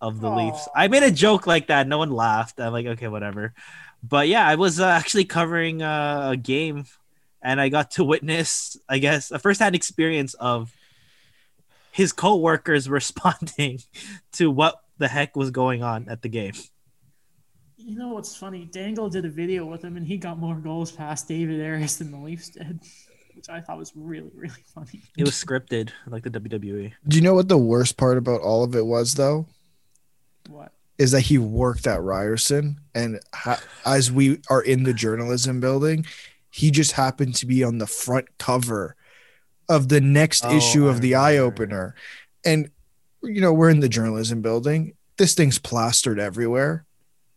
[0.00, 0.68] of the Leafs.
[0.74, 1.88] I made a joke like that.
[1.88, 2.60] No one laughed.
[2.60, 3.52] I'm like, okay, whatever.
[4.02, 6.84] But yeah, I was uh, actually covering uh, a game,
[7.42, 10.72] and I got to witness, I guess, a firsthand experience of
[11.92, 13.78] his coworkers responding
[14.32, 16.54] to what the heck was going on at the game.
[17.76, 18.64] You know what's funny?
[18.64, 22.12] Dangle did a video with him, and he got more goals past David Ayres than
[22.12, 22.80] the Leafs did,
[23.34, 25.02] which I thought was really, really funny.
[25.16, 26.30] It was scripted, like the.
[26.30, 26.92] WWE.
[27.08, 29.46] Do you know what the worst part about all of it was, though?
[30.48, 30.72] What?
[30.98, 36.06] Is that he worked at Ryerson, and ha- as we are in the journalism building,
[36.50, 38.94] he just happened to be on the front cover
[39.72, 41.92] of the next Oh, issue of the Eyeopener.
[42.44, 42.70] and
[43.22, 44.94] you know we're in the journalism building.
[45.16, 46.84] This thing's plastered everywhere.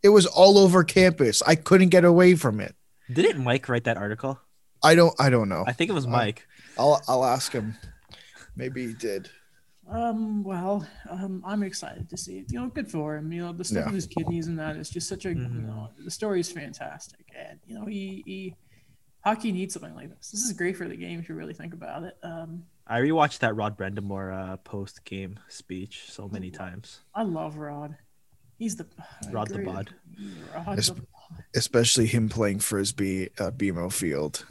[0.04, 1.42] It was all over campus.
[1.46, 2.76] I couldn't get away from it.
[3.12, 4.40] Didn't Mike write that article?
[4.84, 5.14] I don't.
[5.20, 5.64] I don't know.
[5.68, 6.48] I think it was Uh, Mike.
[6.78, 7.02] I'll.
[7.08, 7.76] I'll ask him.
[8.56, 9.30] Maybe he did.
[9.88, 12.52] Um, well, um, I'm excited to see it.
[12.52, 13.32] You know, good for him.
[13.32, 13.86] You know, the stuff Yeah.
[13.86, 15.68] with his kidneys and that is just such a, you Mhm.
[15.68, 17.26] know, the story is fantastic.
[17.38, 18.56] And, you know, he, he,
[19.26, 20.30] hockey needs something like this.
[20.32, 22.16] This is great for the game if you really think about it.
[22.24, 27.00] Um, I rewatched that Rod Brind'Amour uh, post game speech so many times.
[27.16, 27.96] I love Rod.
[28.60, 28.86] He's the
[29.28, 29.66] I Rod the agree.
[29.66, 29.90] bod.
[30.56, 30.88] Rod Yes.
[30.90, 31.06] the bod.
[31.56, 34.46] Especially him playing frisbee at BMO Field.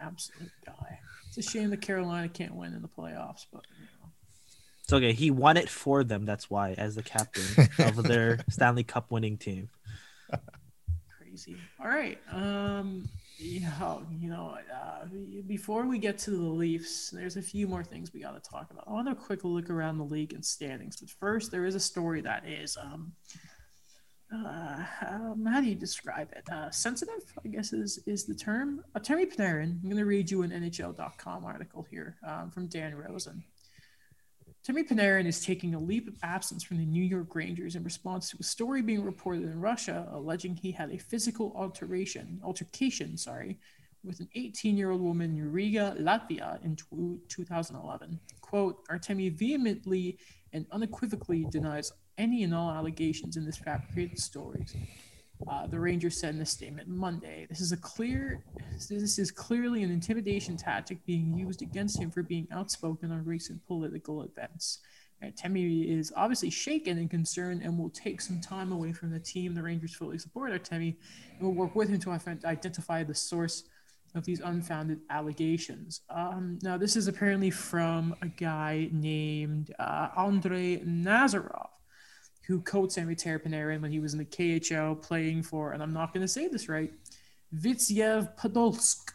[0.00, 0.98] Absolute guy.
[1.28, 4.10] It's a shame that Carolina can't win in the playoffs, but you know.
[4.82, 5.12] It's okay.
[5.12, 6.24] He won it for them.
[6.24, 9.68] That's why, as the captain of their Stanley Cup winning team.
[11.36, 11.56] Crazy.
[11.80, 12.18] All right.
[12.32, 13.06] Um,
[13.38, 15.04] yeah, you know, uh,
[15.46, 18.70] before we get to the Leafs, there's a few more things we got to talk
[18.70, 18.84] about.
[18.86, 21.80] I want a quick look around the league and standings, but first, there is a
[21.80, 23.12] story that is, um,
[24.34, 26.48] uh, um, how do you describe it?
[26.50, 28.82] Uh, sensitive, I guess is is the term.
[28.94, 29.78] Uh, Artemi Panarin.
[29.82, 33.44] I'm going to read you an NHL.com article here um, from Dan Rosen.
[34.66, 38.30] Artemi Panarin is taking a leave of absence from the New York Rangers in response
[38.30, 43.60] to a story being reported in Russia alleging he had a physical alteration, altercation, sorry,
[44.02, 46.74] with an 18-year-old woman in Riga, Latvia in
[47.28, 48.18] 2011.
[48.40, 50.18] Quote, Artemi vehemently
[50.52, 54.74] and unequivocally denies any and all allegations in this fabricated stories.
[55.48, 58.44] Uh, the Rangers said in a statement Monday, "This is a clear,
[58.88, 63.64] this is clearly an intimidation tactic being used against him for being outspoken on recent
[63.66, 64.80] political events."
[65.22, 69.20] And Temi is obviously shaken and concerned, and will take some time away from the
[69.20, 69.54] team.
[69.54, 70.96] The Rangers fully support Artemi
[71.32, 72.10] and will work with him to
[72.44, 73.64] identify the source
[74.14, 76.02] of these unfounded allegations.
[76.10, 81.68] Um, now, this is apparently from a guy named uh, Andrei Nazarov
[82.46, 86.14] who coached Sammy Panarin when he was in the KHL playing for, and I'm not
[86.14, 86.92] going to say this right,
[87.54, 89.10] Vitsyev Podolsk.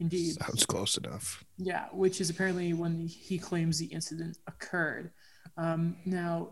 [0.00, 0.34] Indeed.
[0.34, 1.44] Sounds close enough.
[1.56, 5.10] Yeah, which is apparently when he claims the incident occurred.
[5.56, 6.50] Um, now,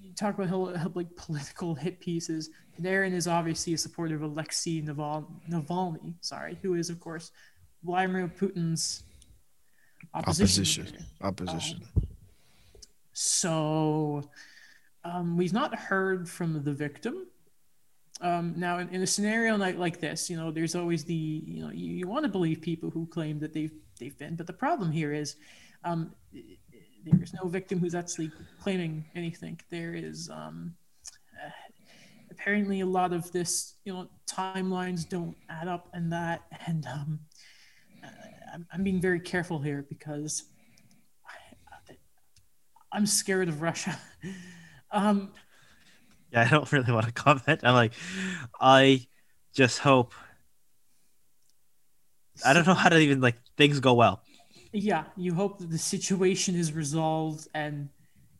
[0.00, 2.50] you talk about like political hit pieces.
[2.78, 7.30] Panarin is obviously a supporter of Alexei Naval- Navalny, sorry, who is, of course,
[7.82, 9.02] Vladimir Putin's
[10.14, 10.82] opposition.
[10.82, 11.06] Opposition.
[11.22, 11.82] Opposition.
[11.96, 12.00] Uh,
[13.12, 14.22] so
[15.04, 17.26] um, we've not heard from the victim.
[18.20, 21.64] Um, now, in, in, a scenario like, like this, you know, there's always the, you
[21.64, 24.52] know, you, you want to believe people who claim that they've they've been, but the
[24.52, 25.36] problem here is,
[25.84, 29.60] um, there is no victim who's actually claiming anything.
[29.70, 30.74] There is um,
[32.30, 37.20] apparently a lot of this, you know, timelines don't add up, and that, and um,
[38.52, 40.44] I'm, I'm being very careful here because
[41.26, 41.94] I,
[42.92, 43.98] I'm scared of Russia.
[44.92, 45.32] Um,
[46.32, 47.60] yeah, I don't really want to comment.
[47.62, 47.92] I'm like,
[48.60, 49.06] I
[49.54, 50.14] just hope.
[52.44, 54.22] I don't know how to even like things go well.
[54.72, 57.88] Yeah, you hope that the situation is resolved and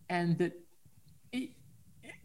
[0.08, 0.52] and that.
[1.32, 1.50] It,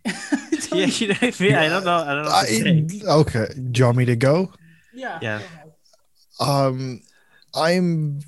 [0.72, 1.56] yeah, you know I, mean?
[1.56, 1.98] I don't know.
[1.98, 3.10] I don't know.
[3.10, 4.54] I, okay, do you want me to go?
[4.94, 5.20] Yeah.
[5.22, 5.42] Yeah.
[6.40, 7.02] Um,
[7.54, 8.22] I'm.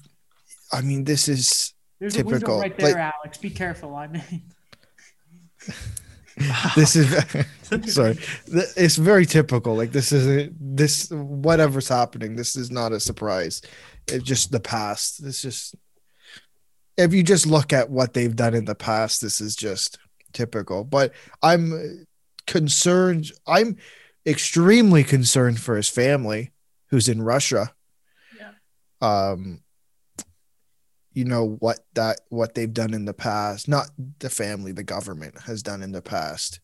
[0.72, 2.58] I mean, this is There's typical.
[2.58, 3.38] a right there, like, Alex.
[3.38, 3.96] Be careful.
[3.96, 4.44] I mean.
[6.76, 7.14] this is
[7.94, 8.18] sorry.
[8.48, 13.62] It's very typical like this is this whatever's happening this is not a surprise.
[14.08, 15.24] It's just the past.
[15.24, 15.76] This just
[16.98, 20.00] if you just look at what they've done in the past this is just
[20.34, 20.84] typical.
[20.84, 22.06] But i'm
[22.48, 23.78] concerned i'm
[24.26, 26.52] extremely concerned for his family
[26.90, 27.74] who's in russia.
[28.38, 28.52] Yeah.
[29.02, 29.62] um
[31.20, 35.38] you know what that what they've done in the past not the family the government
[35.42, 36.62] has done in the past.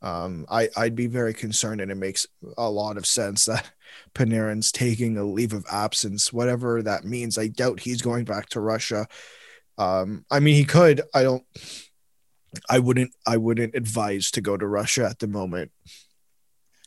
[0.00, 2.24] Um i i'd be very concerned and it makes
[2.56, 3.68] a lot of sense that
[4.14, 7.36] panarin's taking a leave of absence whatever that means.
[7.36, 9.08] I doubt he's going back to russia.
[9.76, 11.02] Um i mean he could.
[11.12, 11.44] I don't
[12.68, 15.72] i wouldn't i wouldn't advise to go to russia at the moment.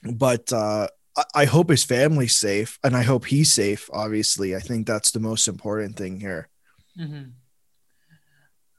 [0.04, 0.88] But uh
[1.36, 3.90] I hope his family's safe and I hope he's safe.
[3.94, 6.50] Obviously, I think that's the most important thing here.
[7.00, 7.30] Mm-hmm.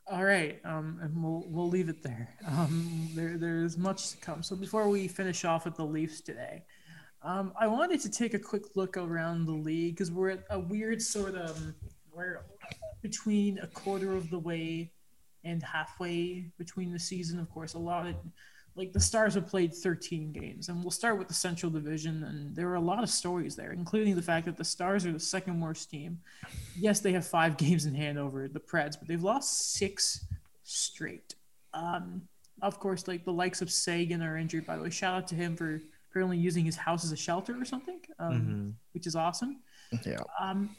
[0.07, 2.29] All right, um, and we'll we'll leave it there.
[2.47, 4.43] Um, there there's much to come.
[4.43, 6.65] So before we finish off with the Leafs today,
[7.23, 10.59] um, I wanted to take a quick look around the league because we're at a
[10.59, 11.59] weird sort of
[12.13, 12.45] we're
[13.01, 14.93] between a quarter of the way
[15.43, 17.41] and halfway between the season.
[17.41, 18.15] Of course, a lot of
[18.77, 22.25] like the Stars have played 13 games, and we'll start with the Central Division.
[22.25, 25.13] And there are a lot of stories there, including the fact that the Stars are
[25.13, 26.19] the second worst team.
[26.77, 30.25] Yes, they have five games in hand over the Preds, but they've lost six
[30.65, 31.35] straight.
[31.73, 32.23] Um,
[32.63, 34.67] of course, like the likes of Seguin are injured.
[34.67, 37.61] By the way, shout out to him for apparently using his house as a shelter
[37.61, 38.71] or something, um, mm-hmm.
[38.93, 39.61] which is awesome.
[40.05, 40.19] Yeah.
[40.41, 40.75] Um,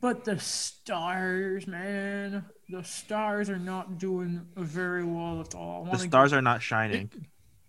[0.00, 5.84] but the Stars, man, the Stars are not doing very well at all.
[5.90, 6.38] The Stars get...
[6.38, 7.10] are not shining.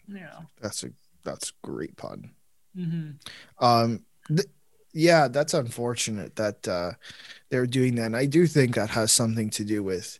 [0.08, 0.90] Yeah, that's a
[1.24, 2.32] that's a great pun.
[2.78, 3.66] Mm-hmm.
[3.66, 4.48] Um, th-
[4.94, 6.92] yeah, that's unfortunate that uh,
[7.50, 8.06] they're doing that.
[8.08, 10.20] And I do think that has something to do with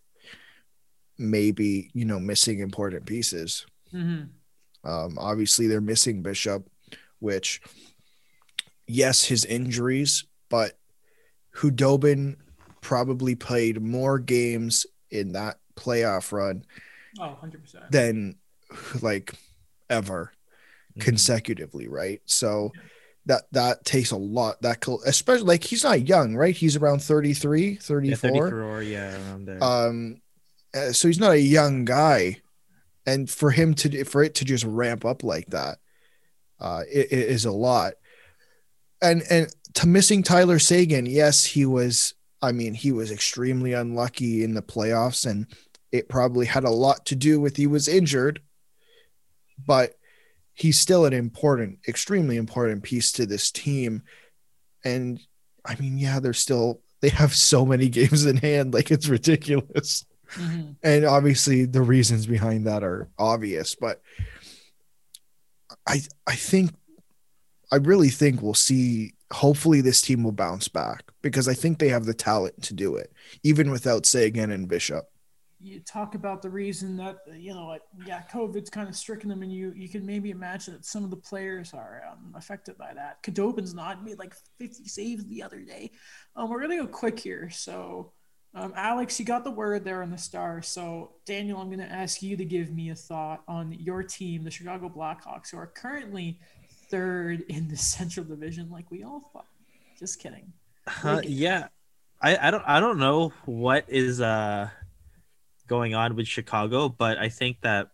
[1.18, 3.66] maybe you know missing important pieces.
[3.94, 4.90] Mm-hmm.
[4.90, 6.70] Um, obviously, they're missing Bishop,
[7.20, 7.62] which
[8.88, 10.77] yes, his injuries, but
[11.58, 12.36] Khudobin
[12.82, 16.64] probably played more games in that playoff run
[17.20, 17.90] oh, 100%.
[17.90, 18.36] than
[19.02, 19.34] like
[19.90, 20.32] ever
[20.92, 21.02] mm-hmm.
[21.02, 22.22] consecutively, right?
[22.26, 22.82] So yeah.
[23.26, 26.56] that that takes a lot that especially like he's not young, right?
[26.56, 28.06] He's around 33, 34.
[28.06, 29.64] Yeah, 34, yeah, around there.
[29.64, 30.22] Um
[30.76, 32.38] uh, so he's not a young guy
[33.08, 35.80] and for him to for it to just ramp up like that
[36.60, 37.94] uh it, it is a lot.
[39.02, 42.14] And and to missing Tyler Seguin, yes, he was.
[42.42, 45.48] I mean, he was extremely unlucky in the playoffs, and
[45.92, 48.42] it probably had a lot to do with he was injured.
[49.66, 49.94] But
[50.54, 54.04] he's still an important, extremely important piece to this team.
[54.86, 55.20] And
[55.66, 60.06] I mean, yeah, they're still they have so many games in hand, like it's ridiculous.
[60.36, 60.76] Mhm.
[60.84, 64.02] and obviously the reasons behind that are obvious but
[65.88, 66.72] i i think
[67.72, 71.90] i really think we'll see hopefully this team will bounce back because i think they
[71.90, 73.12] have the talent to do it
[73.44, 75.06] even without seguin and bishop.
[75.60, 79.52] You talk about the reason that you know yeah covid's kind of stricken them and
[79.52, 83.24] you you can maybe imagine that some of the players are um, affected by that.
[83.24, 85.92] Khudobin's not made like 50 saves the other day.
[86.36, 87.50] Um, we're gonna go quick here.
[87.50, 88.14] So
[88.54, 90.62] um, alex you got the word there on the star.
[90.62, 94.52] So daniel i'm gonna ask you to give me a thought on your team the
[94.52, 96.40] chicago blackhawks who are currently
[96.90, 99.46] third in the central division like we all thought
[100.00, 100.54] just kidding
[101.04, 101.68] Uh, yeah,
[102.22, 104.70] I, I don't I don't know what is uh
[105.68, 107.90] going on with Chicago, but I think that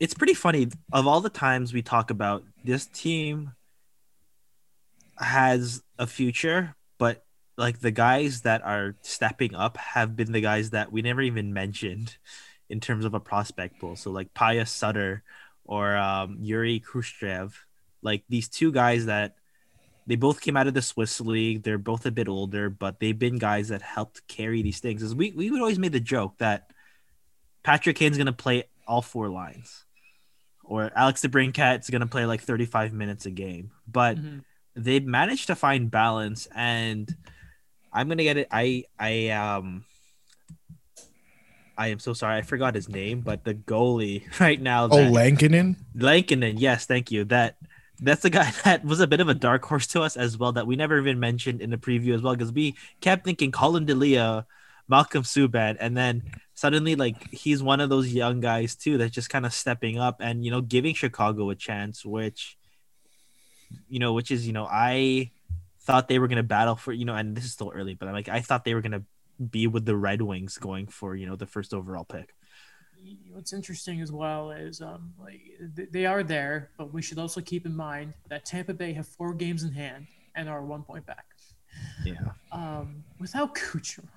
[0.00, 0.68] it's pretty funny.
[0.92, 3.52] Of all the times we talk about this team
[5.18, 7.24] has a future, but
[7.56, 11.52] like the guys that are stepping up have been the guys that we never even
[11.54, 12.16] mentioned
[12.68, 13.96] in terms of a prospect pool.
[13.96, 15.22] So like Pius Suter
[15.64, 17.52] or um, Yuri Kurashev,
[18.06, 19.34] like these two guys that
[20.06, 21.62] they both came out of the Swiss league.
[21.64, 25.02] They're both a bit older, but they've been guys that helped carry these things.
[25.02, 26.70] As we we would always made the joke that
[27.64, 29.84] Patrick Kane's gonna play all four lines,
[30.64, 33.72] or Alex DeBrincat's gonna play like 35 minutes a game.
[33.90, 34.44] But Mhm.
[34.76, 37.12] they've managed to find balance, and
[37.92, 38.48] I'm gonna get it.
[38.52, 39.84] I I um.
[41.78, 42.36] I am so sorry.
[42.38, 44.84] I forgot his name, but the goalie right now.
[44.84, 47.24] oh that- lankinen Lankinen, yes, thank you.
[47.24, 47.56] That
[48.00, 50.52] that's the guy that was a bit of a dark horse to us as well
[50.52, 53.86] that we never even mentioned in the preview as well because we kept thinking Collin
[53.86, 54.46] Delia,
[54.88, 56.22] Malcolm Subban, and then
[56.54, 60.20] suddenly like he's one of those young guys too that's just kind of stepping up
[60.20, 62.56] and you know giving Chicago a chance, which
[63.88, 65.30] you know, which is you know I
[65.80, 68.14] thought they were gonna battle for you know, and this is still early, but I'm
[68.14, 69.02] like I thought they were gonna
[69.50, 72.35] be with the Red Wings going for you know the first overall pick.
[73.30, 75.40] What's interesting as well is um, like
[75.92, 79.34] they are there, but we should also keep in mind that Tampa Bay have four
[79.34, 81.24] games in hand and are one point back.
[82.04, 82.14] Yeah.
[82.52, 84.08] Um, without Kucherov,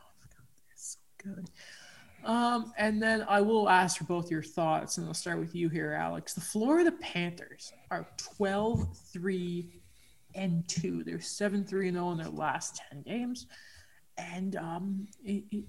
[0.71, 1.49] it's so good.
[2.25, 5.69] Um, and then I will ask for both your thoughts, and I'll start with you
[5.69, 6.33] here, Alex.
[6.33, 9.69] The Florida Panthers are 12 3
[10.35, 11.03] and 2.
[11.03, 13.47] They're 7 3 0 in their last 10 games.
[14.17, 15.65] And um, it, it, it-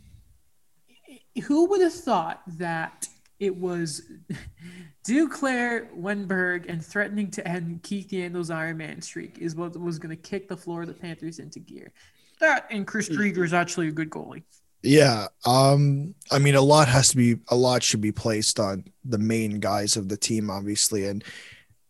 [1.44, 3.08] who would have thought that
[3.38, 4.02] it was
[5.06, 10.14] Duclair, Wennberg, and threatening to end Keith Yandle's Iron Man streak is what was going
[10.14, 11.92] to kick the floor of the Panthers into gear?
[12.40, 14.42] That and Chris Driedger is actually a good goalie.
[14.82, 15.26] Yeah.
[15.44, 19.18] Um, I mean, a lot has to be a lot should be placed on the
[19.18, 21.22] main guys of the team, obviously, and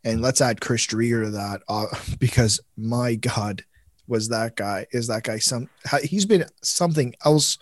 [0.03, 1.87] and let's add Chris Driedger to that, uh,
[2.19, 3.65] because my God,
[4.11, 5.71] was that guy is that guy some
[6.03, 7.57] he's been something else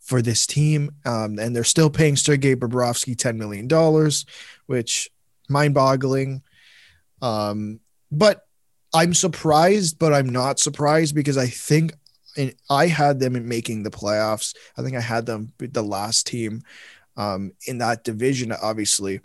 [0.00, 4.26] for this team, um, and they're still paying Sergei Bobrovsky ten million dollars,
[4.66, 5.08] which
[5.48, 6.42] mind-boggling.
[7.22, 7.80] Um,
[8.10, 8.46] but
[8.92, 11.92] I'm surprised, but I'm not surprised because I think
[12.68, 14.56] I had them in making the playoffs.
[14.76, 16.62] I think I had them the last team
[17.16, 18.52] um, in that division.
[18.52, 19.20] Obviously,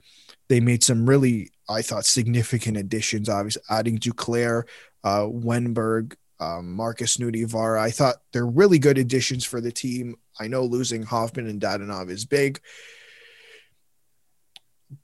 [0.50, 3.30] they made some really, I thought, significant additions.
[3.30, 4.64] Obviously, adding Duclair,
[5.04, 7.80] uh, Wennberg, um, Markus Nutivaara.
[7.80, 10.16] I thought they're really good additions for the team.
[10.40, 12.60] I know losing Hoffman and Dadonov is big,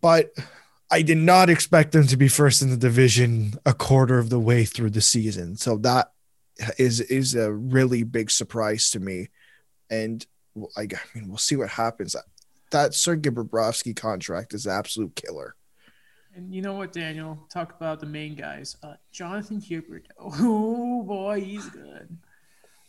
[0.01, 0.31] but
[0.89, 4.39] I did not expect them to be first in the division a quarter of the
[4.39, 5.55] way through the season.
[5.55, 6.11] So that
[6.77, 9.29] is is a really big surprise to me,
[9.89, 10.25] and
[10.77, 12.15] I, I mean we'll see what happens.
[12.71, 15.55] That Sergei Bobrovsky contract is an absolute killer.
[16.33, 17.37] And you know what, Daniel?
[17.49, 18.77] Talk about the main guys.
[18.81, 20.01] Uh, Jonathan Huberdeau.
[20.19, 22.17] Oh boy, he's good.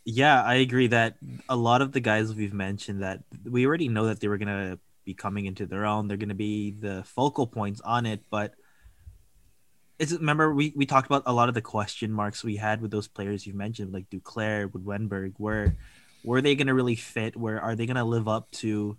[0.05, 1.17] Yeah, I agree that
[1.49, 4.79] a lot of the guys we've mentioned that we already know that they were gonna
[5.05, 6.09] be coming into their own.
[6.09, 8.55] They're gonna be the focal points on it, but
[9.99, 12.91] it's remember we, we talked about a lot of the question marks we had with
[12.91, 15.77] those players you mentioned, like Duclair, with Wennberg, where
[16.25, 17.37] were they gonna really fit?
[17.37, 18.97] Where are they gonna live up to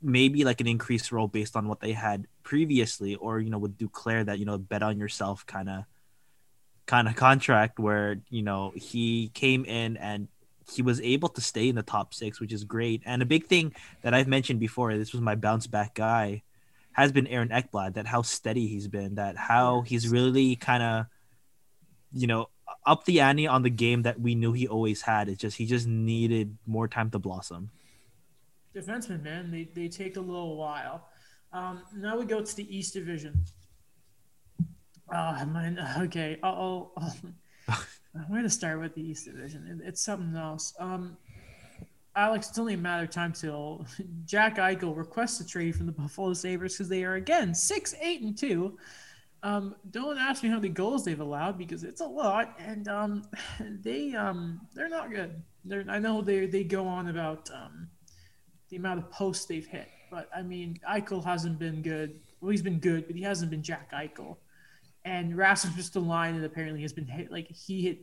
[0.00, 3.76] maybe like an increased role based on what they had previously, or you know, with
[3.76, 5.84] Duclair that, you know, bet on yourself kind of
[6.86, 10.28] kind of contract where you know he came in and
[10.72, 13.02] he was able to stay in the top six, which is great.
[13.04, 16.42] And a big thing that I've mentioned before, this was my bounce back guy,
[16.92, 17.94] has been Aaron Ekblad.
[17.94, 19.14] That how steady he's been.
[19.16, 21.06] That how he's really kind of,
[22.12, 22.48] you know,
[22.84, 25.28] up the ante on the game that we knew he always had.
[25.28, 27.70] It's just he just needed more time to blossom.
[28.74, 31.08] Defensemen, man, they, they take a little while.
[31.52, 33.44] Um, now we go to the East Division.
[35.12, 35.78] Oh, man.
[35.98, 36.38] Okay.
[36.42, 39.66] I'm going to start with the East Division.
[39.66, 40.74] It, it's something else.
[40.78, 41.16] Um,
[42.16, 43.86] Alex, it's only a matter of time till
[44.24, 48.22] Jack Eichel requests a trade from the Buffalo Sabres because they are again six, eight,
[48.22, 48.78] and two.
[49.42, 53.22] Um, don't ask me how many goals they've allowed because it's a lot, and um,
[53.82, 55.42] they um, they're not good.
[55.64, 57.88] They're, I know they they go on about um,
[58.70, 62.18] the amount of posts they've hit, but I mean Eichel hasn't been good.
[62.40, 64.36] Well, he's been good, but he hasn't been Jack Eichel.
[65.06, 68.00] And Rasmus Ristolainen apparently has been hit like he hit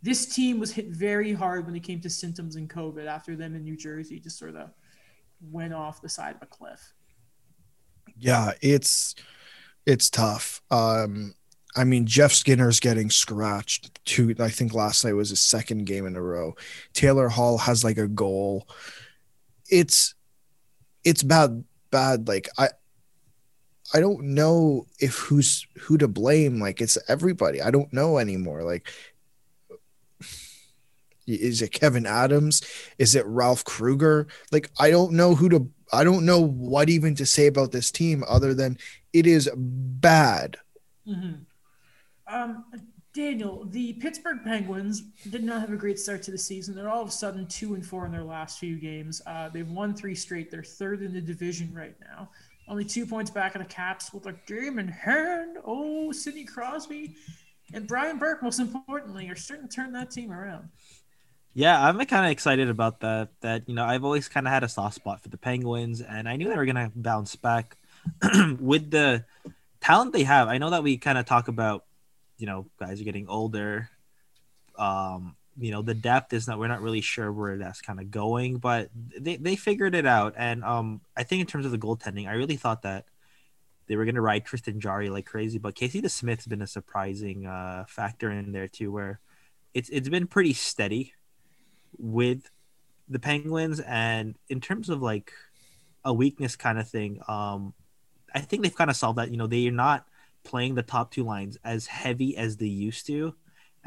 [0.00, 3.56] this team was hit very hard when it came to symptoms in COVID after them
[3.56, 4.70] in New Jersey just sort of
[5.50, 6.94] went off the side of a cliff.
[8.16, 9.16] Yeah, it's
[9.84, 10.62] it's tough.
[10.70, 11.34] Um,
[11.74, 14.32] I mean, Jeff Skinner's getting scratched too.
[14.38, 16.54] I think last night was his second game in a row.
[16.92, 18.68] Taylor Hall has like a goal.
[19.68, 20.14] It's
[21.02, 22.28] it's bad, bad.
[22.28, 22.68] Like I
[23.94, 26.60] I don't know if who's who to blame.
[26.60, 27.62] Like it's everybody.
[27.62, 28.62] I don't know anymore.
[28.62, 28.90] Like
[31.26, 32.62] is it Kevin Adams?
[32.98, 34.28] Is it Ralph Krueger?
[34.52, 37.90] Like I don't know who to I don't know what even to say about this
[37.90, 38.78] team other than
[39.12, 40.56] it is bad.
[41.06, 41.34] Mm-hmm.
[42.28, 42.64] Um,
[43.14, 46.74] Daniel, the Pittsburgh Penguins did not have a great start to the season.
[46.74, 49.22] They're all of a sudden two and four in their last few games.
[49.26, 50.50] Uh, they've won three straight.
[50.50, 52.28] They're third in the division right now.
[52.68, 55.58] Only two points back of the Caps with a game in hand.
[55.64, 57.14] Oh, Sidney Crosby
[57.72, 60.68] and Brian Burke, most importantly, are starting to turn that team around.
[61.54, 63.30] Yeah, I'm kind of excited about that.
[63.40, 66.28] That you know, I've always kind of had a soft spot for the Penguins, and
[66.28, 67.76] I knew they were gonna bounce back
[68.60, 69.24] with the
[69.80, 70.48] talent they have.
[70.48, 71.84] I know that we kind of talk about,
[72.36, 73.88] you know, guys are getting older.
[74.76, 76.58] Um, you know, the depth is not.
[76.58, 80.34] We're not really sure where that's kind of going, but they they figured it out.
[80.36, 83.06] And um, I think in terms of the goaltending, I really thought that
[83.86, 87.46] they were going to ride Tristan Jarry like crazy, but Casey DeSmith's been a surprising
[87.46, 89.20] uh, factor in there too, where
[89.74, 91.14] it's it's been pretty steady
[91.98, 92.50] with
[93.08, 95.32] the Penguins, and in terms of like
[96.04, 97.74] a weakness kind of thing, um,
[98.34, 99.30] I think they've kind of solved that.
[99.30, 100.06] You know, they are not
[100.44, 103.34] playing the top two lines as heavy as they used to,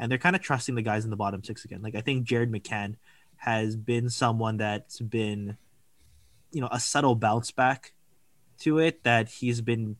[0.00, 1.82] and they're kind of trusting the guys in the bottom six again.
[1.82, 2.96] Like I think Jared McCann
[3.36, 5.56] has been someone that's been,
[6.50, 7.92] you know, a subtle bounce back
[8.60, 9.96] to it that he's been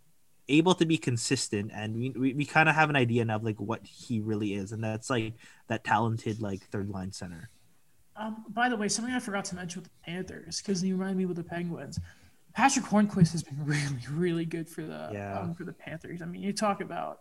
[0.49, 3.45] able to be consistent and we, we, we kind of have an idea now of
[3.45, 5.33] like what he really is and that's like
[5.69, 7.49] that talented like third line center
[8.21, 11.17] um, by the way, something I forgot to mention with the Panthers because you remind
[11.17, 11.99] me with the Penguins.
[12.55, 15.41] patrick Hornqvist has been really, really good for the yeah.
[15.41, 16.21] um, for the Panthers.
[16.21, 17.21] I mean, you talk about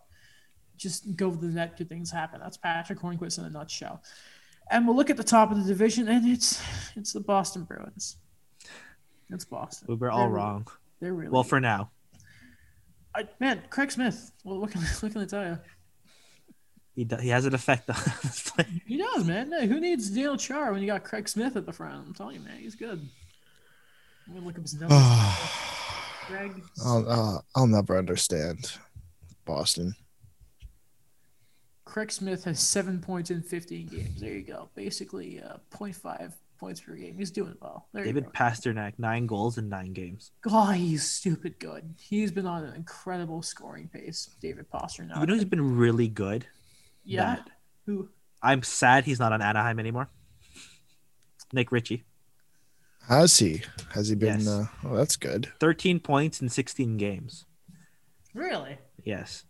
[0.80, 2.40] just go to the net, good things happen.
[2.40, 4.02] That's Patrick Hornqvist in a nutshell.
[4.70, 6.62] And we'll look at the top of the division, and it's
[6.96, 8.16] it's the Boston Bruins.
[9.28, 9.86] It's Boston.
[9.88, 10.66] We were all they're, wrong.
[11.00, 11.50] They're really well good.
[11.50, 11.90] for now.
[13.14, 14.32] I, man, Craig Smith.
[14.44, 15.58] Well, what can, what can I tell you?
[16.94, 19.50] He do, he has an effect on He does, man.
[19.50, 22.06] Hey, who needs Daniel Char when you got Craig Smith at the front?
[22.06, 23.00] I'm telling you, man, he's good.
[24.26, 24.98] I'm gonna look up his numbers.
[26.28, 26.62] Greg.
[26.84, 28.72] I'll, uh, I'll never understand
[29.44, 29.94] Boston.
[31.90, 34.20] Craig Smith has seven points in 15 games.
[34.20, 34.68] There you go.
[34.76, 37.16] Basically, uh, 0.5 points per game.
[37.18, 37.88] He's doing well.
[37.92, 38.38] There David you go.
[38.38, 40.30] Pastrnak, nine goals in nine games.
[40.42, 41.94] God, he's stupid good.
[41.98, 44.30] He's been on an incredible scoring pace.
[44.40, 45.18] David Pastrnak.
[45.18, 46.46] You know he's been really good.
[47.04, 47.36] yeah.
[47.36, 47.50] that-
[47.86, 48.08] Who?
[48.42, 50.08] I'm sad he's not on Anaheim anymore.
[51.52, 52.04] Nick Ritchie,
[53.08, 53.62] Has he?
[53.94, 54.38] Has he been?
[54.38, 54.48] Yes.
[54.48, 55.48] Uh, oh, that's good.
[55.58, 57.44] 13 points in 16 games.
[58.32, 58.78] Really?
[59.02, 59.44] Yes.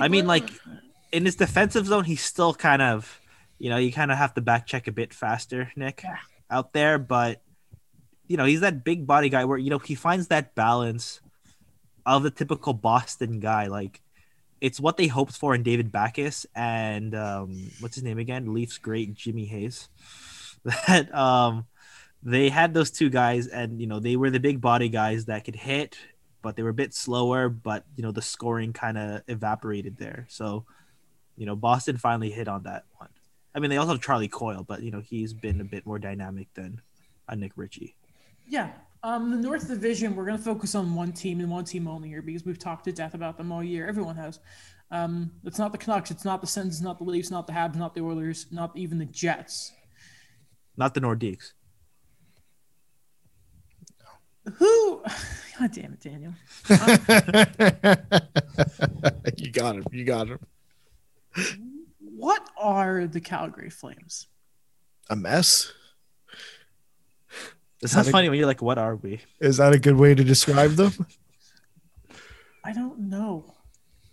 [0.00, 0.80] I mean, like- on-
[1.12, 3.20] in his defensive zone, he's still kind of,
[3.58, 6.16] you know, you kind of have to back check a bit faster, Nick, Yeah.
[6.50, 6.98] out there.
[6.98, 7.42] But,
[8.26, 11.20] you know, he's that big body guy where, you know, he finds that balance
[12.04, 13.66] of the typical Boston guy.
[13.66, 14.00] Like,
[14.60, 18.54] it's what they hoped for in David Backes and, um, what's his name again?
[18.54, 19.88] Leafs great Jimmy Hayes.
[20.88, 21.66] That, um,
[22.24, 25.44] they had those two guys, and, you know, they were the big body guys that
[25.44, 25.96] could hit,
[26.42, 30.26] but they were a bit slower, but, you know, the scoring kind of evaporated there.
[30.28, 30.64] So,
[31.36, 33.08] you know, Boston finally hit on that one.
[33.54, 35.98] I mean, they also have Charlie Coyle, but you know, he's been a bit more
[35.98, 36.80] dynamic than
[37.28, 37.96] a Nick Ritchie.
[38.46, 38.72] Yeah.
[39.02, 42.08] Um, the North Division, we're going to focus on one team and one team only
[42.08, 43.86] here because we've talked to death about them all year.
[43.86, 44.40] Everyone has.
[44.90, 47.52] Um, it's not the Canucks, it's not the Sens, it's not the Leafs, not the
[47.52, 49.72] Habs, not the Oilers, not even the Jets.
[50.76, 51.52] Not the Nordiques.
[54.58, 55.02] Who?
[55.58, 56.34] God damn it, Daniel.
[59.36, 59.84] you got him.
[59.90, 60.38] You got him.
[62.00, 64.26] What are the Calgary Flames?
[65.10, 65.72] A mess.
[67.82, 69.78] It Is sounds that a- funny when you're like, "What are we?" Is that a
[69.78, 70.92] good way to describe them?
[72.64, 73.54] I don't know.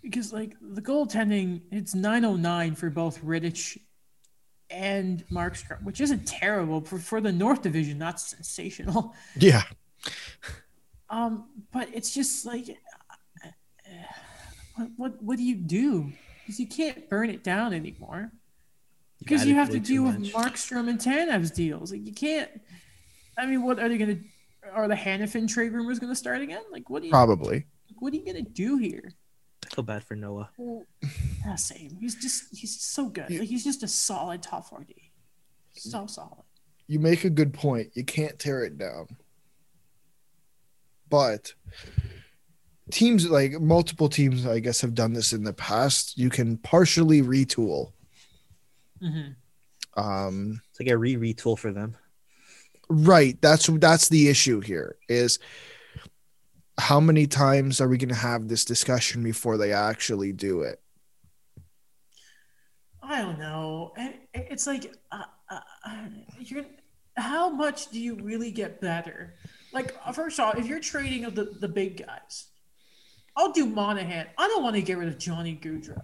[0.02, 3.78] Because, like, the goaltending, it's 909 for both Rittich
[4.68, 7.98] and Markstrom, which isn't terrible for, for the North Division.
[7.98, 9.14] That's sensational.
[9.36, 9.62] Yeah.
[11.08, 12.68] Um, but it's just like,
[13.44, 13.48] uh,
[14.76, 16.12] what what what do you do?
[16.44, 18.30] Because you can't burn it down anymore.
[19.18, 21.90] Because you have to deal with Markstrom and Tanev's deals.
[21.92, 22.50] Like you can't.
[23.38, 24.18] I mean, what are they gonna?
[24.72, 26.62] Are the Hanifin trade rumors gonna start again?
[26.70, 27.12] Like, what do you?
[27.12, 27.66] Probably.
[27.98, 29.12] What are you gonna do here?
[29.64, 30.50] I feel bad for Noah.
[30.58, 30.84] Well,
[31.44, 31.96] yeah, same.
[31.98, 33.30] He's just he's so good.
[33.30, 34.94] Like, he's just a solid top 4D.
[35.72, 36.44] So solid.
[36.86, 37.92] You make a good point.
[37.94, 39.06] You can't tear it down.
[41.08, 41.54] But
[42.90, 46.18] teams like multiple teams, I guess, have done this in the past.
[46.18, 47.92] You can partially retool.
[49.02, 49.32] Mm-hmm.
[50.02, 51.96] Um, It's like a re retool for them.
[52.88, 53.40] right.
[53.40, 54.96] That's that's the issue here.
[55.08, 55.38] Is
[56.78, 60.80] how many times are we going to have this discussion before they actually do it?
[63.02, 63.92] I don't know.
[64.32, 66.06] It's like, uh, uh, uh,
[66.38, 66.64] you're.
[67.16, 69.34] How much do you really get better?
[69.72, 72.46] Like, uh, first off, if you're trading of the, the big guys,
[73.36, 74.26] I'll do Monahan.
[74.38, 76.00] I don't want to get rid of Johnny Gaudreau.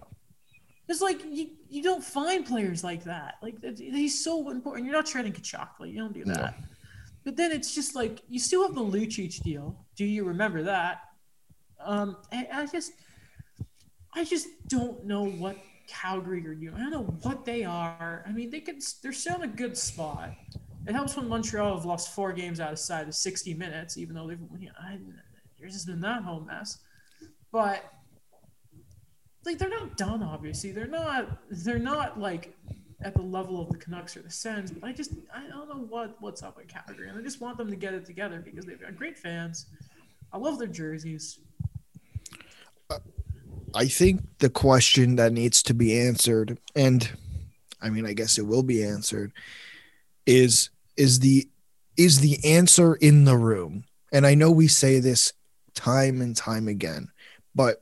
[0.89, 3.35] It's like you, you don't find players like that.
[3.41, 4.85] Like he's so important.
[4.85, 5.69] You're not trading Tkachuk.
[5.79, 6.33] Like you don't do No.
[6.33, 6.55] that.
[7.23, 9.85] But then it's just like you still have the Lucic deal.
[9.95, 11.01] Do you remember that?
[11.79, 12.91] Um, and I just,
[14.13, 15.55] I just don't know what
[15.87, 16.73] Calgary are doing.
[16.75, 18.23] I don't know what they are.
[18.27, 18.81] I mean, they could.
[19.01, 20.31] They're still in a good spot.
[20.87, 24.39] It helps when Montreal have lost four games outside of 60 minutes, even though they've.
[24.59, 24.97] You know, I,
[25.59, 26.79] there's just been that whole mess.
[27.51, 27.83] But
[29.45, 30.23] like, they're not done.
[30.23, 31.39] Obviously, they're not.
[31.49, 32.55] They're not like
[33.03, 34.71] at the level of the Canucks or the Sens.
[34.71, 37.57] But I just, I don't know what what's up with Calgary, and I just want
[37.57, 39.65] them to get it together because they've got great fans.
[40.31, 41.39] I love their jerseys.
[42.89, 42.99] Uh,
[43.73, 47.09] I think the question that needs to be answered, and
[47.81, 49.33] I mean, I guess it will be answered,
[50.25, 51.49] is is the
[51.97, 53.85] is the answer in the room?
[54.13, 55.33] And I know we say this
[55.73, 57.09] time and time again,
[57.55, 57.81] but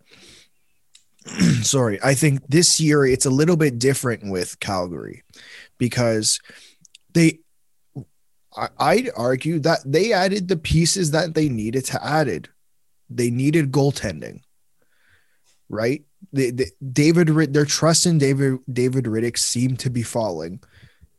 [1.61, 5.23] sorry, I think this year it's a little bit different with Calgary
[5.77, 6.39] because
[7.13, 7.39] they
[8.77, 12.49] I'd argue that they added the pieces that they needed to added.
[13.09, 14.41] They needed goaltending
[15.71, 16.01] right?
[16.33, 20.61] The, the, David, their trust in David David Rittich seemed to be falling,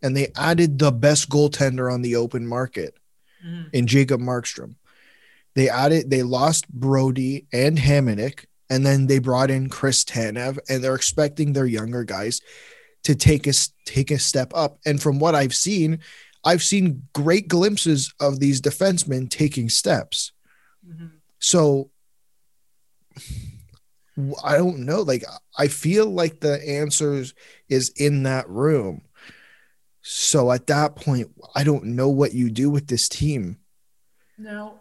[0.02, 2.96] and they added the best goaltender on the open market
[3.46, 3.70] Mhm.
[3.72, 4.74] in Jacob Markstrom.
[5.54, 10.82] They added, they lost Brodie and Hamonic, and then they brought in Chris Tanev, and
[10.82, 12.40] they're expecting their younger guys
[13.02, 13.52] to take a
[13.84, 14.78] take a step up.
[14.84, 16.00] And from what I've seen,
[16.44, 20.32] I've seen great glimpses of these defensemen taking steps.
[20.86, 21.10] Mhm.
[21.38, 21.90] So
[24.44, 25.02] I don't know.
[25.02, 25.24] Like
[25.56, 27.34] I feel like the answers
[27.68, 29.02] is in that room.
[30.02, 33.58] So at that point, I don't know what you do with this team.
[34.38, 34.80] Now,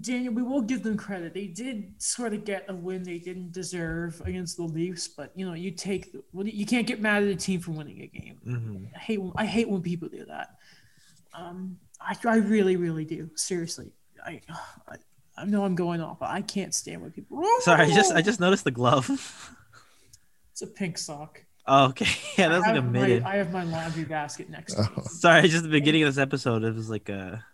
[0.00, 1.32] Daniel, we will give them credit.
[1.32, 5.46] They did sort of get a win they didn't deserve against the Leafs, but you
[5.46, 8.38] know, you take the, you can't get mad at a team for winning a game.
[8.46, 8.84] Mm-hmm.
[8.94, 10.56] I hate I hate when people do that.
[11.32, 13.30] Um, I, I really really do.
[13.34, 13.92] Seriously,
[14.24, 14.42] I,
[14.86, 14.96] I
[15.38, 17.42] I know I'm going off, but I can't stand when people.
[17.60, 19.54] Sorry, I just I just noticed the glove.
[20.52, 21.40] It's a pink sock.
[21.68, 23.22] oh, okay, yeah, that's like a have my- minute.
[23.22, 24.88] I have my laundry basket next to me.
[24.96, 25.02] Oh.
[25.04, 26.64] Sorry, just the beginning of this episode.
[26.64, 27.44] It was like a.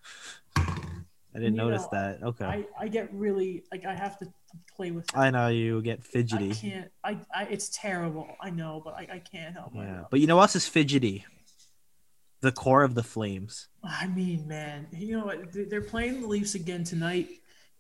[1.35, 2.23] I didn't You notice know, that.
[2.23, 4.33] Okay, I, I get really like I have to
[4.77, 5.05] play with.
[5.05, 5.17] it.
[5.17, 6.55] I know you get I fidgety.
[6.55, 6.91] can't.
[7.03, 8.29] I, I it's terrible.
[8.41, 9.79] I know, but I, I can't help it.
[9.79, 11.25] Yeah, but you know what else is fidgety?
[12.41, 13.69] The core of the Flames.
[13.83, 15.53] I mean, man, you know what?
[15.53, 17.29] They- They're playing the Leafs again tonight,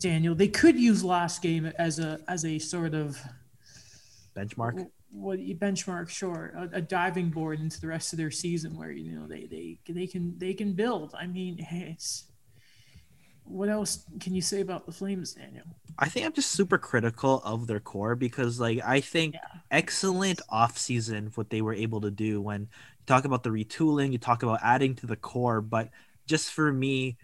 [0.00, 0.34] Daniel.
[0.34, 3.18] They could use last game as a as a sort of
[4.36, 4.86] Benchmark.
[5.12, 8.90] what you benchmark, sure, a, a diving board into the rest of their season, where
[8.90, 11.14] you know they they they can they can build.
[11.16, 12.24] I mean, it's
[13.45, 15.64] what else can you say about the Flames, Daniel?
[15.99, 19.61] I think I'm just super critical of their core because, like, I think Yeah.
[19.70, 22.68] excellent offseason what they were able to do when you
[23.07, 25.90] talk about the retooling, you talk about adding to the core, but
[26.26, 27.16] just for me,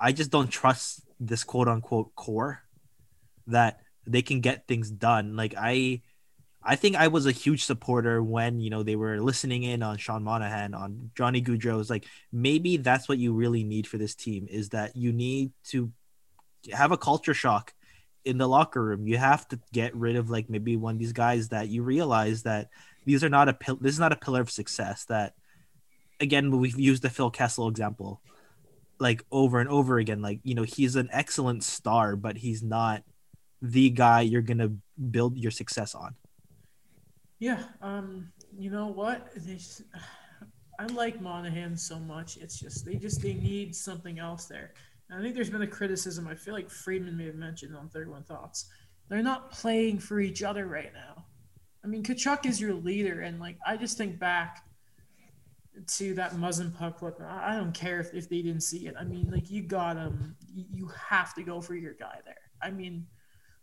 [0.00, 2.62] I just don't trust this quote unquote core
[3.46, 5.36] that they can get things done.
[5.36, 6.02] Like I
[6.64, 9.98] I think I was a huge supporter when you know they were listening in on
[9.98, 11.80] Sean Monahan on Johnny Gaudreau.
[11.80, 15.52] It's like maybe that's what you really need for this team is that you need
[15.68, 15.92] to
[16.72, 17.72] have a culture shock
[18.24, 19.06] in the locker room.
[19.06, 22.44] You have to get rid of like maybe one of these guys that you realize
[22.44, 22.68] that
[23.04, 23.76] these are not a pill.
[23.80, 25.04] This is not a pillar of success.
[25.06, 25.34] That
[26.20, 28.22] again, we've used the Phil Kessel example
[29.02, 30.22] like over and over again.
[30.22, 33.02] Like you know, he's an excellent star, but he's not
[33.60, 34.70] the guy you're gonna
[35.10, 36.14] build your success on.
[37.42, 39.34] Yeah, um, you know what?
[39.44, 39.82] Just-
[40.78, 42.36] I like Monahan so much.
[42.36, 44.74] It's just they just they need something else there.
[45.10, 46.28] And I think there's been a criticism.
[46.28, 48.70] I feel like Friedman may have mentioned on 31 Thoughts.
[49.08, 51.24] They're not playing for each other right now.
[51.84, 54.64] I mean, Tkachuk is your leader, and like I just think back
[55.96, 57.02] to that Muzzin puck.
[57.28, 58.94] I don't care if, if they didn't see it.
[58.98, 60.36] I mean, like you got him.
[60.54, 62.50] You have to go for your guy there.
[62.62, 63.04] I mean,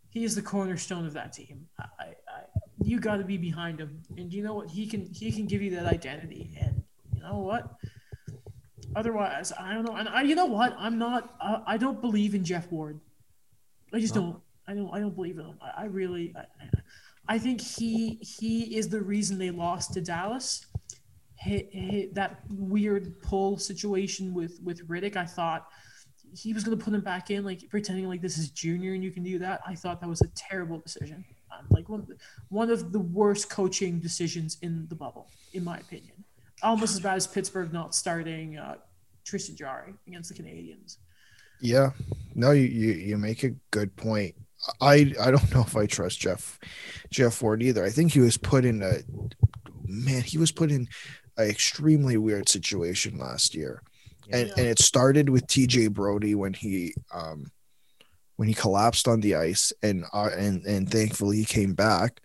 [0.10, 1.68] he is the cornerstone of that team.
[1.80, 2.14] I
[2.82, 4.70] you got to be behind him, and you know what?
[4.70, 7.76] He can he can give you that identity, and you know what?
[8.96, 9.96] Otherwise, I don't know.
[9.96, 10.76] And I, you know what?
[10.78, 11.36] I'm not.
[11.42, 13.00] I, I don't believe in Geoff Ward.
[13.94, 14.40] I just don't.
[14.68, 14.90] I don't.
[14.94, 15.58] I don't believe in him.
[15.62, 16.34] I, I really.
[16.36, 16.46] I,
[17.28, 20.66] I think he he is the reason they lost to Dallas.
[22.14, 25.16] That weird pull situation with with Rittich.
[25.16, 25.68] I thought
[26.36, 29.04] he was going to put him back in, like pretending like this is junior and
[29.04, 29.62] you can do that.
[29.66, 31.26] I thought that was a terrible decision.
[31.70, 32.08] Like one,
[32.50, 36.24] one of the worst coaching decisions in the bubble, in my opinion.
[36.62, 38.76] Almost as bad as Pittsburgh not starting uh,
[39.24, 40.98] Tristan Jarry against the Canadiens.
[41.62, 41.92] Yeah,
[42.36, 44.36] no, you, you you make a good point.
[44.82, 46.60] I I don't know if I trust Geoff
[47.12, 47.84] Geoff Ward either.
[47.86, 48.98] I think he was put in a
[49.86, 50.22] man.
[50.22, 50.88] He was put in
[51.38, 53.82] an extremely weird situation last year,
[54.32, 54.54] and Yeah.
[54.58, 55.88] and it started with T.J.
[55.88, 57.52] Brodie when he um
[58.40, 62.22] when he collapsed on the ice, and uh, and and thankfully he came back.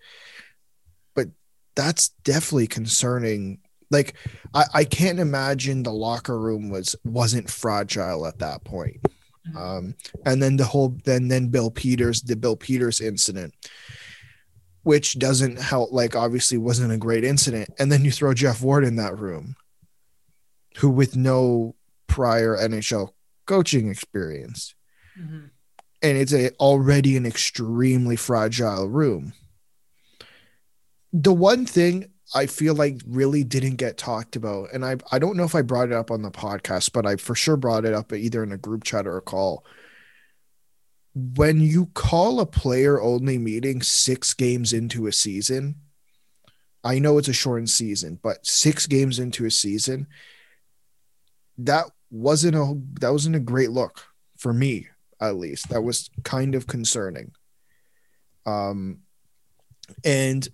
[1.17, 1.27] But
[1.75, 3.59] that's definitely concerning.
[3.91, 4.15] Like
[4.55, 9.01] I, I can't imagine the locker room was wasn't fragile at that point.
[9.51, 9.57] Mhm.
[9.57, 9.95] Um,
[10.25, 13.53] and then the whole then then Bill Peters, the Bill Peters incident,
[14.85, 15.91] which doesn't help.
[15.91, 17.71] Like obviously wasn't a great incident.
[17.81, 19.57] And then you throw Geoff Ward in that room,
[20.77, 21.75] who with no
[22.07, 23.11] prior NHL
[23.47, 24.77] coaching experience,
[25.21, 25.51] Mhm.
[26.05, 29.33] And it's a already an extremely fragile room.
[31.15, 35.37] The one thing I feel like really didn't get talked about, and I I don't
[35.37, 37.95] know if I brought it up on the podcast, but I for sure brought it
[37.95, 39.65] up either in a group chat or a call.
[41.15, 45.77] When you call a player only meeting six games into a season,
[46.83, 50.07] I know it's a shortened season, but six games into a season,
[51.57, 54.05] that wasn't a that wasn't a great look
[54.37, 54.89] for me
[55.29, 55.69] at least.
[55.71, 57.33] That was kind of concerning.
[58.47, 59.01] Um,
[60.05, 60.47] and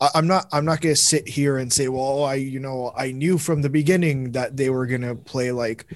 [0.00, 3.12] I, I'm not I'm not gonna sit here and say, well, I you know I
[3.12, 5.86] knew from the beginning that they were gonna play like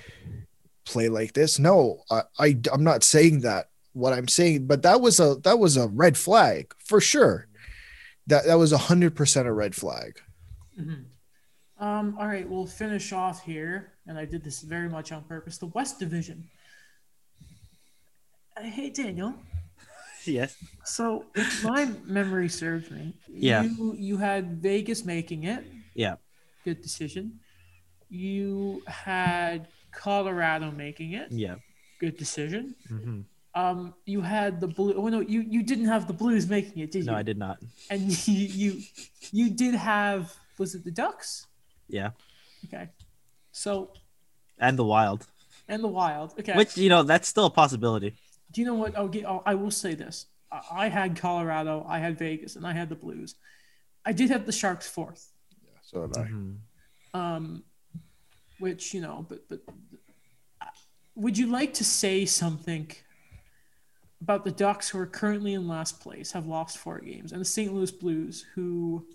[0.84, 1.58] play like this.
[1.58, 3.66] No, I, I I'm not saying that.
[3.94, 7.48] What I'm saying, but that was a that was a red flag for sure.
[8.28, 10.20] That that was a hundred percent a red flag.
[10.78, 11.06] Mhm.
[11.80, 15.58] Um, all right, we'll finish off here, and I did this very much on purpose.
[15.58, 16.44] The West Division.
[18.62, 19.34] Hey Daniel.
[20.26, 20.56] Yes.
[20.84, 23.62] So if my memory serves me, Yeah.
[23.62, 25.64] you you had Vegas making it.
[25.94, 26.16] Yeah.
[26.64, 27.40] Good decision.
[28.10, 31.28] You had Colorado making it.
[31.32, 31.56] Yeah.
[32.00, 32.74] Good decision.
[32.88, 33.20] hmm
[33.54, 34.92] Um, you had the blue.
[35.00, 37.10] Oh no, you you didn't have the Blues making it, did you?
[37.10, 37.56] No, I did not.
[37.88, 38.70] And you you
[39.32, 41.46] you did have was it the Ducks?
[41.88, 42.10] Yeah.
[42.66, 42.90] Okay.
[43.52, 43.92] So
[44.58, 45.26] And the Wild,
[45.68, 46.34] and the Wild.
[46.40, 46.54] Okay.
[46.58, 48.12] which you know that's still a possibility.
[48.52, 48.96] Do you know what?
[48.96, 50.26] I'll get, oh, I will say this.
[50.50, 53.34] I I had Colorado, I had Vegas, and I had the Blues.
[54.04, 55.32] I did have the Sharks fourth.
[55.62, 56.26] Yeah, So did I.
[56.28, 56.56] Mhm.
[57.14, 57.64] Um,
[58.58, 59.60] which you know, but but
[61.14, 62.90] would you like to say something
[64.22, 67.44] about the Ducks who are currently in last place, have lost four games, and the
[67.44, 67.72] St.
[67.72, 69.06] Louis Blues who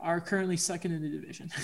[0.00, 1.50] are currently second in the division?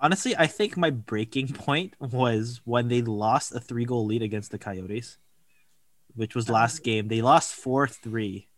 [0.00, 4.50] Honestly, I think my breaking point was when they lost a three goal lead against
[4.50, 5.18] the Coyotes,
[6.14, 7.08] which was last game.
[7.08, 8.48] They lost 4 3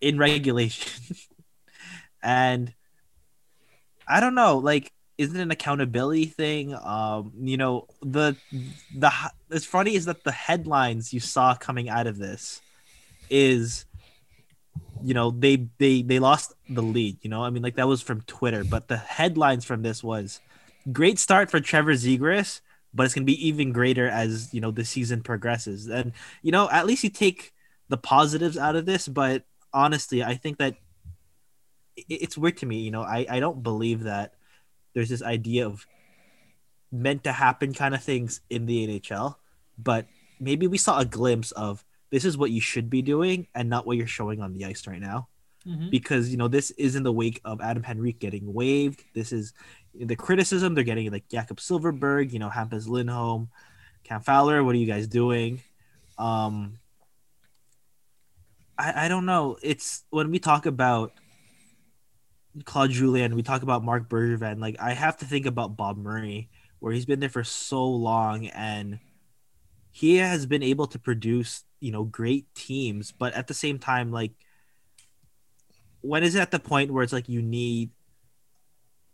[0.00, 1.16] in regulation.
[2.22, 2.74] and
[4.06, 6.74] I don't know, like, is it an accountability thing?
[6.74, 8.36] Um, you know, the
[8.94, 9.12] the
[9.50, 12.60] it's funny is that the headlines you saw coming out of this
[13.30, 13.84] is
[15.04, 17.42] you know they they they lost the lead you know?
[17.42, 20.40] I mean like that was from twitter but the headlines from this was
[20.92, 22.60] great start for trevor zegras
[22.94, 25.88] but it's going to be even greater as you know the season progresses.
[25.88, 27.52] And you know at least you take
[27.88, 29.44] the positives out of this but
[29.74, 30.76] honestly i think that
[31.96, 33.02] it's weird to me you know?
[33.02, 34.34] I i don't believe that
[34.94, 35.86] there's this idea of
[36.90, 39.36] meant to happen kind of things in the nhl
[39.78, 40.06] but
[40.40, 43.86] maybe we saw a glimpse of this is what you should be doing and not
[43.86, 45.26] what you're showing on the ice right now
[45.66, 45.90] Mhm.
[45.90, 49.02] because you know this is in the wake of Adam Henrique getting waived.
[49.14, 49.52] This is
[49.94, 53.48] the criticism they're getting like Jakob Silfverberg, you know, Hampus Lindholm,
[54.04, 54.62] Cam Fowler.
[54.64, 55.62] What are you guys doing?
[56.18, 56.78] Um,
[58.78, 59.56] I I don't know.
[59.62, 61.12] It's when we talk about
[62.64, 64.60] Claude Julien, we talk about Marc Bergevin.
[64.60, 66.50] Like I have to think about Bob Murray,
[66.80, 68.98] where he's been there for so long and
[69.92, 74.10] he has been able to produce, you know, great teams, but at the same time,
[74.10, 74.32] like
[76.00, 77.90] when is it at the point where it's like you need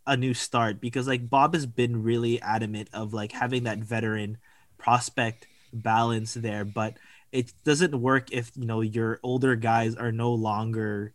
[0.07, 0.81] a new start?
[0.81, 4.39] Because like Bob has been really adamant of like having that veteran
[4.79, 6.97] prospect balance there, but
[7.33, 11.13] it doesn't work if you know your older guys are no longer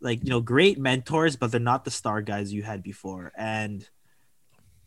[0.00, 3.32] like you know great mentors, but they're not the star guys you had before.
[3.38, 3.88] And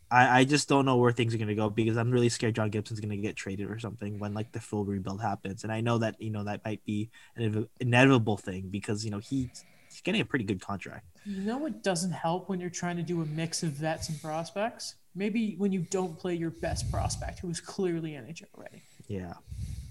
[0.10, 2.70] I, I just don't know where things are gonna go because I'm really scared John
[2.70, 5.64] Gibson's gonna get traded or something when like the full rebuild happens.
[5.64, 9.20] And I know that you know that might be an inevitable thing because you know
[9.20, 9.50] he,
[9.90, 11.06] he's getting a pretty good contract.
[11.26, 14.22] You know what doesn't help when you're trying to do a mix of vets and
[14.22, 14.96] prospects?
[15.14, 18.84] Maybe when you don't play your best prospect, who is clearly NHL ready.
[19.08, 19.34] Yeah.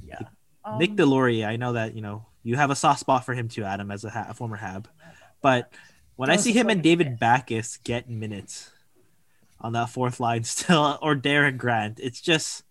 [0.03, 0.21] Yeah.
[0.79, 3.49] Nick Um, Deslauriers, I know that you know you have a soft spot for him
[3.49, 4.89] too, Adam, as a, ha- a former Hab.
[5.43, 5.73] But
[6.17, 7.19] when I see him and David.
[7.19, 8.71] Backes get minutes
[9.61, 12.63] on that fourth line still, or Derek Grant, it's just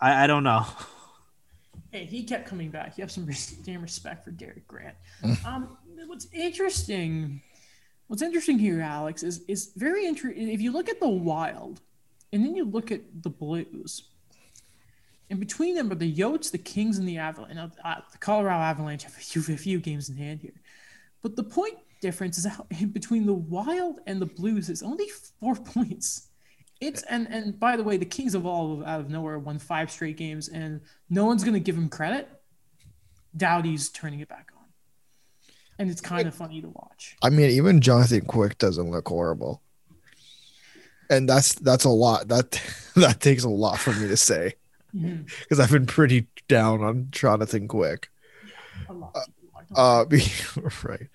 [0.00, 0.66] I, I don't know.
[1.90, 2.98] Hey, he kept coming back.
[2.98, 3.28] You have some
[3.64, 4.96] damn respect for Derek Grant.
[5.22, 5.44] Mm.
[5.46, 7.40] um, what's interesting,
[8.08, 10.48] what's interesting here, Alex, is is very interesting.
[10.48, 11.80] If you look at the Wild,
[12.32, 14.08] and then you look at the Blues,
[15.30, 17.54] and between them are the Yotes, the Kings, and the Avalanche.
[17.54, 20.60] Now, uh, the Colorado Avalanche have a few, a few games in hand here,
[21.22, 25.08] but the point difference is how, between the Wild and the Blues is only
[25.40, 26.28] four points.
[26.80, 29.90] It's and and by the way, the Kings of all out of nowhere won five
[29.90, 32.28] straight games, and no one's gonna give him credit.
[33.36, 34.66] Doughty's turning it back on,
[35.78, 37.16] and it's kind of funny to watch.
[37.22, 39.62] I mean, even Jonathan Quick doesn't look horrible,
[41.08, 42.28] and that's that's a lot.
[42.28, 42.60] That
[42.96, 44.56] that takes a lot for me to say
[44.92, 48.10] because I've been pretty down on Jonathan Quick.
[48.88, 49.16] A lot.
[49.16, 50.66] of people are.
[50.66, 51.08] Uh, right.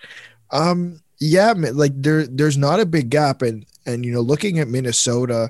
[0.52, 4.68] Um, yeah, like there, there's not a big gap, and and you know, looking at
[4.68, 5.50] Minnesota,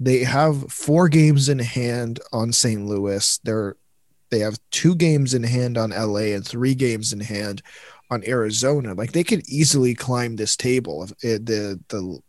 [0.00, 2.86] they have four games in hand on St.
[2.86, 3.38] Louis.
[3.44, 3.76] They're
[4.30, 7.62] they have two games in hand on LA and three games in hand
[8.10, 8.94] on Arizona.
[8.94, 12.20] Like they could easily climb this table, if eh, the the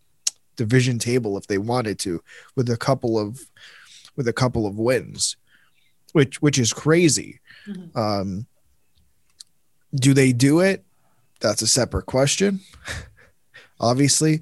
[0.56, 2.22] division table, if they wanted to,
[2.56, 3.40] with a couple of
[4.16, 5.38] with a couple of wins,
[6.14, 7.40] which which is crazy.
[7.68, 7.96] Mhm.
[7.96, 8.48] Um,
[9.96, 10.84] do they do it?
[11.40, 12.60] That's a separate question.
[13.80, 14.42] Obviously,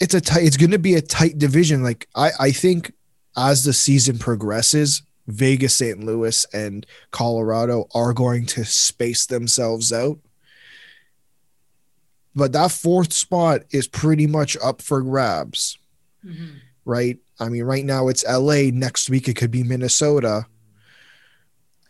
[0.00, 0.44] it's a tight.
[0.44, 1.82] It's going to be a tight division.
[1.82, 2.92] Like I, I think
[3.36, 6.02] as the season progresses, Vegas, St.
[6.02, 10.18] Louis, and Colorado are going to space themselves out.
[12.34, 15.76] But that fourth spot is pretty much up for grabs,
[16.24, 16.60] Mhm.
[16.86, 17.18] right?
[17.38, 18.70] I mean, right now it's LA.
[18.70, 20.46] Next week it could be Minnesota.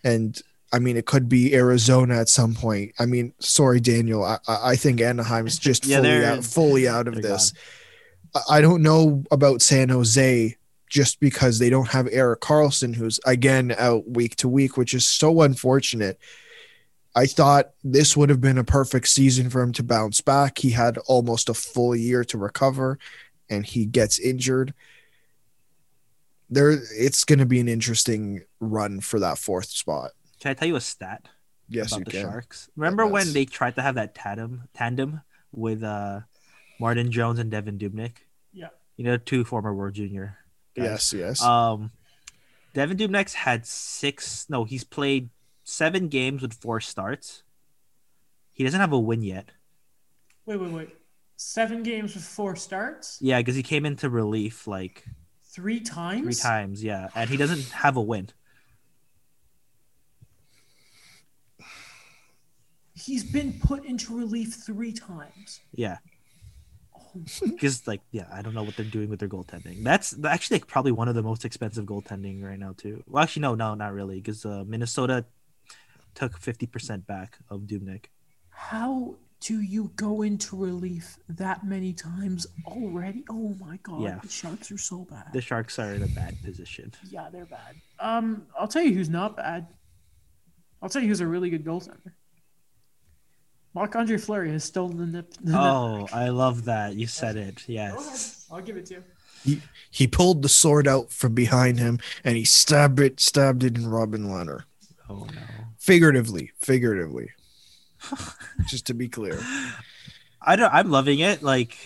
[0.02, 0.40] And
[0.72, 2.92] I mean, it could be Arizona at some point.
[2.98, 4.24] I mean, sorry, Daniel.
[4.24, 7.52] I, I think Anaheim's just Yeah, fully out, fully out of this.
[8.34, 10.56] I- I don't know about San Jose
[10.88, 15.06] just because they don't have Erik Karlsson, who's again out week to week, which is
[15.06, 16.18] so unfortunate.
[17.14, 20.56] I thought this would have been a perfect season for him to bounce back.
[20.56, 22.98] He had almost a full year to recover,
[23.50, 24.72] and he gets injured.
[26.48, 30.12] There, it's going to be an interesting run for that fourth spot.
[30.43, 31.28] Can I tell you a stat
[31.68, 32.22] Yes, about you the can.
[32.22, 32.68] Sharks?
[32.74, 35.22] Remember when they tried to have that tandem tandem
[35.55, 36.20] with uh
[36.80, 38.26] Martin Jones and Devan Dubnyk?
[38.53, 38.74] Yeah.
[38.97, 40.38] You know, two former World Junior.
[40.74, 40.84] guys.
[40.84, 41.43] Yes, yes.
[41.43, 41.93] Um,
[42.74, 44.47] Devan Dubnyk's had six.
[44.51, 45.30] No, he's played
[45.62, 47.45] seven games with four starts.
[48.53, 49.51] He doesn't have a win yet.
[50.45, 50.90] Wait, wait, wait.
[51.36, 55.05] Seven games with four starts, Yeah, because he came into relief like
[55.45, 56.22] three times.
[56.24, 56.82] three times.
[56.82, 58.28] Yeah, and he doesn't have a win.
[62.95, 65.61] He's been put into relief three times.
[65.74, 65.99] Yeah,
[66.95, 69.82] Oh, because like yeah, I don't know what they're doing with their goaltending.
[69.82, 73.03] That's actually like, probably one of the most expensive goaltending right now too.
[73.07, 75.24] Well, actually, no, no, not really, because uh, Minnesota
[76.14, 78.07] took fifty percent back of Dubnyk.
[78.51, 83.24] how do you go into relief that many times already?
[83.28, 84.18] Oh my god, Yeah.
[84.22, 85.32] the Sharks are so bad.
[85.32, 86.93] The Sharks are in a bad position.
[87.11, 87.74] Yeah, they're bad.
[87.99, 89.66] Um, I'll tell you who's not bad.
[90.80, 92.12] I'll tell you who's a really good goaltender.
[93.74, 95.24] Marc Andre Fleury has stolen the.
[95.40, 97.66] the Oh, I love that you said it.
[97.66, 98.46] Yes.
[98.50, 99.02] I'll give it to
[99.44, 99.60] you.
[99.90, 103.88] he pulled the sword out from behind him and he stabbed it, stabbed it in
[103.88, 104.64] Robin Lehner.
[105.08, 105.42] Oh no.
[105.78, 107.30] Figuratively, figuratively.
[108.66, 109.38] just to be clear.
[110.40, 110.72] I don't.
[110.72, 111.42] I'm loving it.
[111.42, 111.76] Like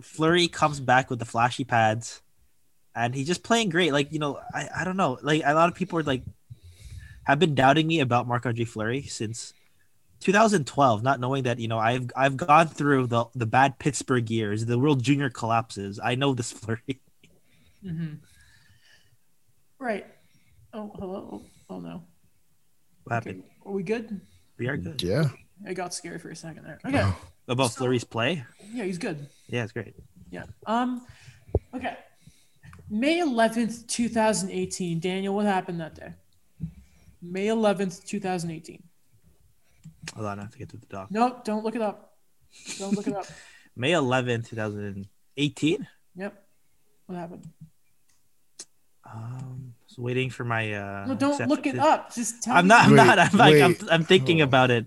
[0.00, 2.22] Fleury comes back with the flashy pads,
[2.94, 3.92] and he's just playing great.
[3.92, 5.18] Like you know, I, I don't know.
[5.22, 6.22] Like a lot of people are like
[7.24, 9.52] have been doubting me about Marc Andre Fleury since
[10.26, 14.66] 2012, not knowing that you know I've I've gone through the the bad Pittsburgh years,
[14.66, 16.00] the World Junior collapses.
[16.02, 17.00] I know this fleury.
[17.84, 18.14] Mm-hmm.
[19.78, 20.04] Right.
[20.72, 21.28] Oh, hello.
[21.70, 22.02] Oh, oh no.
[23.04, 23.30] What Okay.
[23.30, 23.44] happened?
[23.64, 24.20] Are we good?
[24.58, 25.00] We are good.
[25.00, 25.28] Yeah.
[25.64, 26.80] I got scared for a second there.
[26.84, 27.00] Okay.
[27.02, 27.16] Oh.
[27.46, 28.44] About So- Fleury's play?
[28.72, 29.28] Yeah, he's good.
[29.46, 29.94] Yeah, it's great.
[30.30, 30.44] Yeah.
[30.66, 31.06] Um.
[31.72, 31.96] Okay.
[32.90, 34.98] May eleventh, two thousand eighteen.
[34.98, 36.14] Daniel, what happened that day?
[37.22, 38.82] May eleventh, two thousand eighteen.
[40.14, 41.08] Hold on, I have to get to the doc.
[41.10, 41.44] Nope.
[41.44, 42.12] Don't look it up.
[42.78, 43.26] Don't look it up.
[43.76, 45.88] May 11, 2018.
[46.16, 46.44] Yep.
[47.06, 47.48] What happened?
[49.04, 50.72] Um, was waiting for my.
[50.74, 52.14] uh No, don't look it up.
[52.14, 52.68] Just tell I'm me.
[52.68, 52.84] not.
[52.86, 53.18] I'm Wait, not.
[53.18, 53.60] I'm like.
[53.62, 53.76] I'm.
[53.90, 54.44] I'm thinking Oh.
[54.44, 54.86] about it.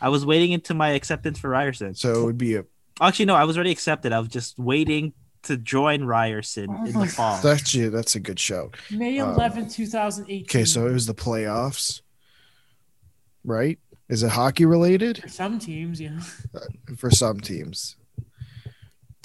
[0.00, 1.94] I was waiting into my acceptance for Ryerson.
[1.94, 2.64] So it would be a
[3.00, 4.12] Actually, no, I was already accepted.
[4.12, 5.12] I was just waiting
[5.44, 7.40] to join Ryerson Oh in the fall.
[7.42, 7.90] that's you.
[7.90, 8.76] That's a good shout.
[8.90, 10.44] May Um, 11th, 2018.
[10.44, 12.02] Okay, so it was the playoffs,
[13.44, 13.78] right?
[14.08, 16.20] Is it hockey related For some teams, yeah.
[16.96, 17.96] for some teams?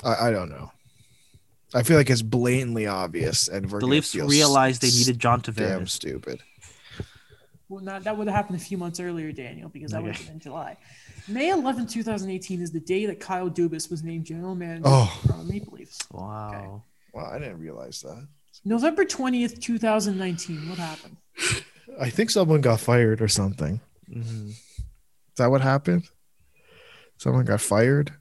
[0.04, 0.72] I, I don't know.
[1.74, 5.56] I feel like it's blatantly obvious, and we're The Leafs realized they needed John Tavares.
[5.56, 6.42] damn stupid.
[7.70, 10.18] Well, not, that would have happened a few months earlier, Daniel, because that would Okay.
[10.20, 10.78] have been in July.
[11.28, 15.20] May 11, 2018 is the day that Kyle Dubas was named general manager Oh.
[15.26, 15.98] for the Maple Leafs.
[16.12, 16.84] Wow.
[17.14, 18.28] Wow, I didn't realize that.
[18.66, 20.70] November 20th, 2019.
[20.70, 21.18] What happened?
[22.00, 23.80] I think someone got fired or something.
[24.14, 24.54] Mhm.
[25.34, 26.04] Is that what happened?
[27.18, 28.12] Someone got fired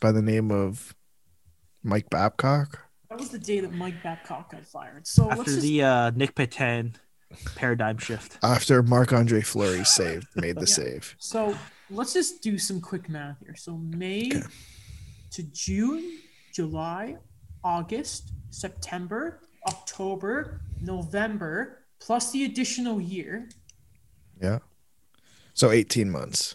[0.00, 0.94] by the name of
[1.82, 2.80] Mike Babcock.
[3.10, 5.06] That was the day that Mike Babcock got fired.
[5.06, 6.94] So let's After just, the uh, Nic Petan
[7.54, 8.38] paradigm shift.
[8.42, 10.74] After Marc Andre Fleury saved, made the Yeah.
[10.74, 11.16] save.
[11.18, 11.54] so
[11.90, 13.54] let's just do some quick math here.
[13.54, 14.42] So May Okay.
[15.32, 16.18] to June,
[16.54, 17.16] July,
[17.62, 23.50] August, September, October, November, plus the additional year.
[24.40, 24.60] Yeah.
[25.56, 26.54] So 18 months.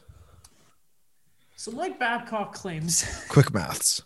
[1.55, 4.03] So Mike Babcock claims Quick maths.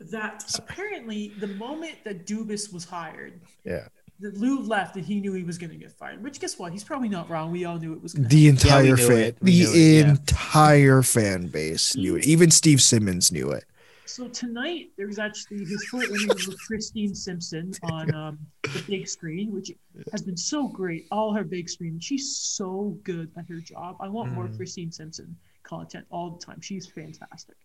[0.00, 3.86] that apparently the moment that Dubas was hired, Yeah.
[4.20, 6.22] that Lou left and he knew he was going to get fired.
[6.22, 6.72] Which guess what?
[6.72, 7.52] He's probably not wrong.
[7.52, 8.34] We all knew it was going to.
[8.34, 10.10] The Yeah, we entire knew fan, the knew it, yeah.
[10.10, 12.26] entire fan base knew it.
[12.26, 13.64] Even Steve Simmons knew it.
[14.06, 19.08] So tonight there was actually his full interview with Christine Simpson on um, the big
[19.08, 19.72] screen, which
[20.12, 21.06] has been so great.
[21.10, 21.98] All her big screen.
[21.98, 23.96] She's so good at her job.
[24.00, 24.56] I want more Mhm.
[24.56, 26.60] Christine Simpson content all the time.
[26.60, 27.56] She's fantastic.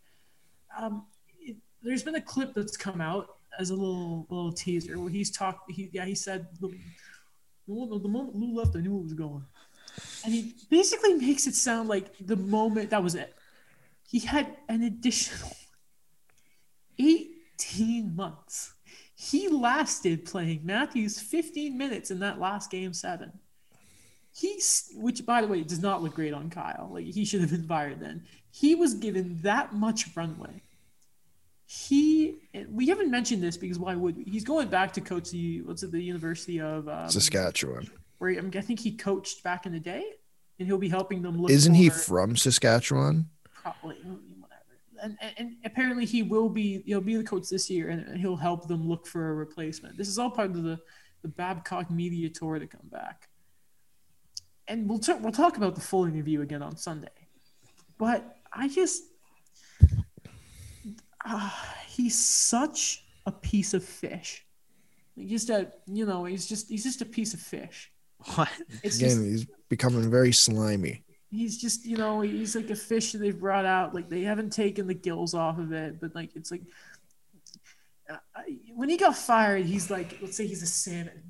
[0.78, 1.06] Um,
[1.42, 5.32] it, there's been a clip that's come out as a little little teaser where he's
[5.32, 5.70] talked.
[5.72, 6.68] He yeah he said the,
[7.68, 9.44] the the moment Lou left, I knew it was going,
[10.24, 13.36] and he basically makes it sound like the moment that was it.
[14.08, 15.52] He had an additional
[17.00, 18.74] 18 months.
[19.16, 23.32] He lasted playing Matthews 15 minutes in that last game seven.
[24.34, 26.90] He's, which by the way, does not look great on Kyle.
[26.94, 28.24] Like he should have been fired then.
[28.52, 30.62] He was given that much runway.
[31.66, 32.38] He,
[32.70, 34.24] we haven't mentioned this because why would we?
[34.24, 37.90] He's going back to coach the, what's it, the University of um, Saskatchewan.
[38.18, 40.04] where I, mean, I think he coached back in the day,
[40.58, 41.52] and he'll be helping them look.
[41.52, 43.30] Isn't he from Saskatchewan?
[43.54, 43.98] probably.
[45.02, 48.36] And, and, and apparently he will be he'll be the coach this year and he'll
[48.36, 49.98] help them look for a replacement.
[49.98, 50.80] This is all part of the,
[51.22, 53.30] the Babcock media tour to come back.
[54.68, 57.10] And we'll talk we'll talk about the full interview again on Sunday.
[57.98, 59.04] But I just
[61.26, 64.46] ah, he's such a piece of fish.
[65.16, 67.92] Like, Just a you know, he's just he's just a piece of fish.
[68.36, 68.50] What?
[68.84, 71.04] It's just Again, he's becoming very slimy.
[71.32, 74.52] He's just you know he's like a fish that they've brought out like they haven't
[74.52, 76.64] taken the gills off of it but like it's like
[78.76, 81.24] when he got fired he's like let's say he's a salmon.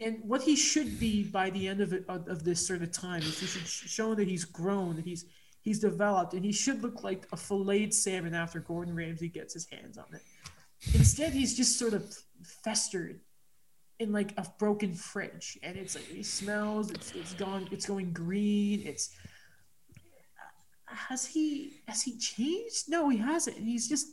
[0.00, 2.90] And what he should be by the end of it of, of this sort of
[2.90, 5.26] time is he should show that he's grown that he's
[5.62, 9.66] he's developed and he should look like a filleted salmon after Gordon Ramsay gets his
[9.70, 10.22] hands on it.
[10.94, 12.12] Instead he's just sort of
[12.42, 13.20] festered
[14.00, 18.12] in like a broken fridge and it's like it smells it's, it's gone it's going
[18.12, 19.10] green it's
[20.94, 24.06] has he has he changed no he hasn't he's just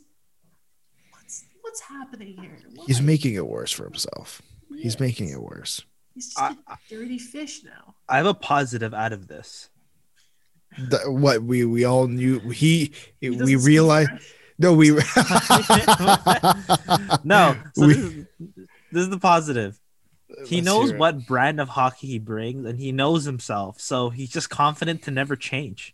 [1.12, 4.40] what's what's happening here He's making it worse for himself.
[4.76, 5.82] He's making it worse.
[6.14, 9.68] he's just I- a dirty fish now I have a positive out of this.
[10.76, 14.10] Th- what we we all knew he, He we doesn't realized
[14.58, 14.90] no we
[17.24, 18.26] No, so We- this, is,
[18.92, 19.78] this is the positive.
[20.46, 23.80] He knows what brand of hockey he brings, and he knows himself.
[23.80, 25.92] So he's just confident to never change.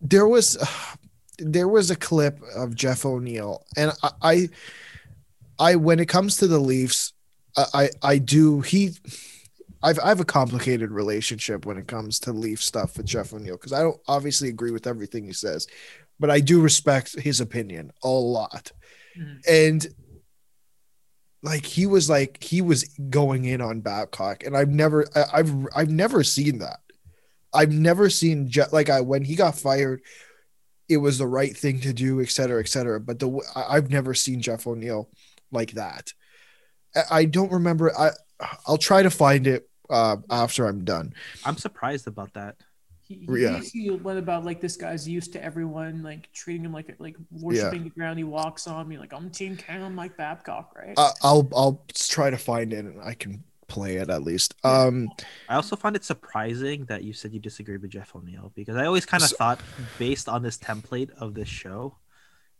[0.00, 0.56] There was
[1.38, 4.48] there was a clip of Jeff O'Neill, and I, I,
[5.58, 7.12] I when it comes to the Leafs,
[7.56, 8.92] I, I, I do he,
[9.82, 13.56] I've I have a complicated relationship when it comes to Leaf stuff with Jeff O'Neill
[13.56, 15.66] because I don't obviously agree with everything he says,
[16.20, 18.70] but I do respect his opinion a lot.
[19.18, 19.40] Mhm.
[19.48, 19.86] And
[21.42, 25.54] like he was like he was going in on Babcock, and I've never I, I've
[25.74, 26.80] I've never seen that.
[27.54, 30.02] I've never seen Je- like I when he got fired,
[30.88, 33.00] it was the right thing to do, et cetera, et cetera.
[33.00, 35.08] But the w- I- I've never seen Jeff O'Neill
[35.50, 36.12] like that.
[36.94, 37.96] I- I don't remember.
[37.98, 38.10] I
[38.66, 41.14] I'll try to find it uh, after I'm done.
[41.44, 42.56] I'm surprised about that.
[43.06, 43.58] He, he Yeah.
[43.58, 47.84] basically went about like this guy's used to everyone, like treating him like like worshiping
[47.84, 48.88] the ground he walks on.
[48.88, 50.94] Being like, I'm Team Cam, Mike Babcock, right?
[50.96, 54.54] I, I'll I'll try to find it and I can play it at least.
[54.64, 55.08] Um,
[55.48, 58.86] I also found it surprising that you said you disagree with Jeff O'Neill because I
[58.86, 59.60] always kind of So- thought,
[59.98, 61.96] based on this template of this show,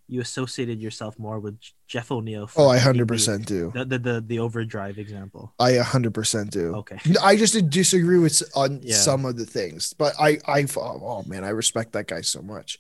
[0.06, 2.50] you associated yourself more with Jeff O'Neill.
[2.56, 3.70] oh, I hundred percent do.
[3.74, 5.54] The, the the the overdrive example.
[5.58, 6.74] I hundred percent do.
[6.76, 6.98] Okay.
[7.22, 8.96] I just disagree with on Yeah.
[8.96, 12.78] some of the things, but I I oh man, I respect that guy so much.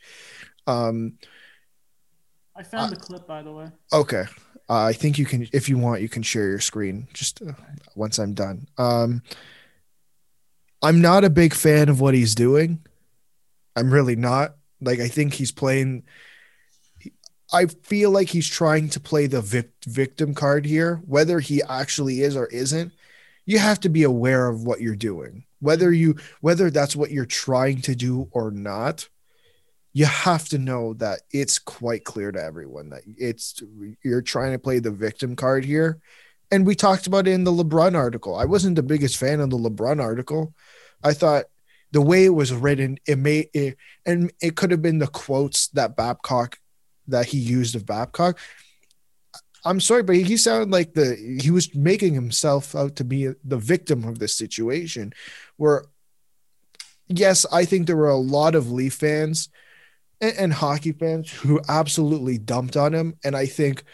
[0.66, 1.14] Um,
[2.54, 3.68] I found the clip, by the way.
[3.92, 4.24] okay,
[4.68, 7.52] uh, I think you can if you want, you can share your screen just uh,
[7.94, 8.66] once I'm done.
[8.78, 9.22] Um,
[10.82, 12.84] I'm not a big fan of what he's doing.
[13.76, 14.56] I'm really not.
[14.80, 16.04] Like I think he's playing.
[17.52, 22.22] I feel like he's trying to play the vic- victim card here, whether he actually
[22.22, 22.92] is or isn't.
[23.46, 27.26] You have to be aware of what you're doing, whether you whether that's what you're
[27.26, 29.08] trying to do or not.
[29.94, 33.62] You have to know that it's quite clear to everyone that it's
[34.02, 36.00] you're trying to play the victim card here.
[36.50, 38.36] And we talked about it in the LeBrun article.
[38.36, 40.52] I wasn't the biggest fan of the LeBrun article.
[41.02, 41.44] I thought
[41.92, 45.68] the way it was written, it may it, and it could have been the quotes
[45.68, 46.58] that Babcock
[47.06, 48.38] that he used of Babcock.
[49.64, 53.56] I'm sorry, but he sounded like the he was making himself out to be the
[53.56, 55.14] victim of this situation.
[55.56, 55.84] Where,
[57.06, 59.48] yes, I think there were a lot of Leaf fans
[60.28, 63.84] and, and hockey fans who absolutely dumped on him, and I think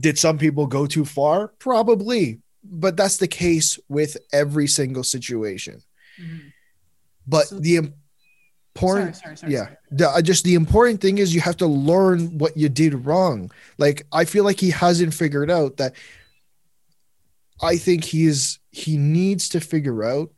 [0.00, 1.48] did some people go too far?
[1.58, 5.82] Probably, but that's the case with every single situation.
[6.20, 6.40] Mhm.
[7.26, 9.52] But So- the important sorry, sorry, sorry.
[9.52, 12.94] yeah the, uh, just the important thing is you have to learn what you did
[13.04, 15.92] wrong like i feel like he hasn't figured out that
[17.60, 20.30] i think he is he needs to figure out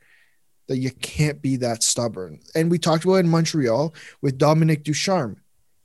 [0.68, 4.82] that you can't be that stubborn and we talked about it in montreal with dominique
[4.84, 5.36] ducharme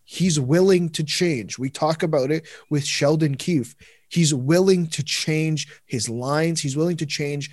[0.04, 3.76] he's willing to change we talk about it with sheldon keefe
[4.10, 7.52] he's willing to change his lines he's willing to change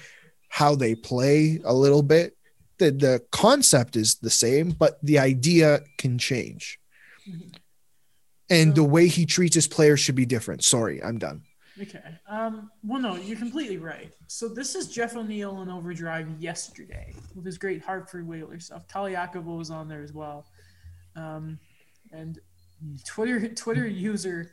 [0.48, 2.36] how they play a little bit
[2.78, 6.78] the the concept is the same, but the idea can change.
[7.26, 7.54] Mhm.
[8.50, 10.62] And So- the way he treats his players should be different.
[10.62, 11.40] Sorry, I'm done.
[11.80, 12.00] Okay.
[12.28, 14.10] Um, well, no, you're completely right.
[14.28, 18.88] So this is Jeff O'Neill in Overdrive yesterday with his great Hartford Whaler stuff.
[18.88, 20.46] Colaiacovo was on there as well.
[21.16, 21.58] Um,
[22.12, 22.38] and
[23.04, 24.52] Twitter Twitter user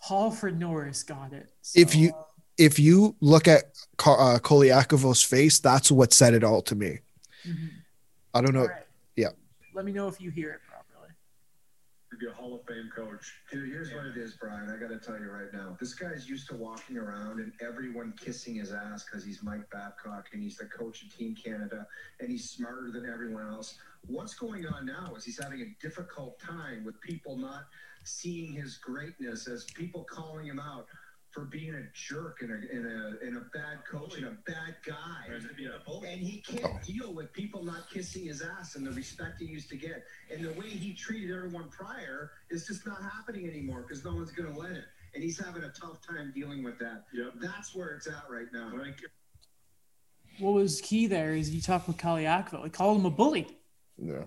[0.00, 1.50] Halford Norris got it.
[1.74, 2.12] If you-
[2.58, 3.66] If you look at
[4.04, 6.98] uh, Colaiacovo's face, that's what said it all to me.
[7.46, 7.68] mhm.
[8.34, 8.66] I don't know.
[8.66, 8.82] Right.
[9.14, 9.28] yeah.
[9.74, 10.60] Let me know if you hear it
[12.18, 13.34] be a Hall of Fame coach.
[13.50, 14.70] Dude, here's what it is, Brian.
[14.70, 15.76] I got to tell you right now.
[15.78, 20.26] This guy's used to walking around and everyone kissing his ass because he's Mike Babcock
[20.32, 21.86] and he's the coach of Team Canada
[22.20, 23.76] and he's smarter than everyone else.
[24.06, 27.64] What's going on now is he's having a difficult time with people not
[28.04, 30.86] seeing his greatness as people calling him out
[31.38, 34.36] for being a jerk and a, and a, and a bad oh, coach and a
[34.44, 35.32] bad guy.
[36.04, 36.80] And he can't oh.
[36.84, 40.02] deal with people not kissing his ass and the respect he used to get.
[40.32, 44.32] And the way he treated everyone prior is just not happening anymore because no one's
[44.32, 44.84] going to let it.
[45.14, 47.04] And he's having a tough time dealing with that.
[47.14, 47.34] Yep.
[47.40, 48.72] That's where it's at right now.
[48.76, 48.98] Like,
[50.40, 52.64] What was key there is you talk with Colaiacovo.
[52.64, 53.46] He called him a bully.
[53.96, 54.24] Yeah.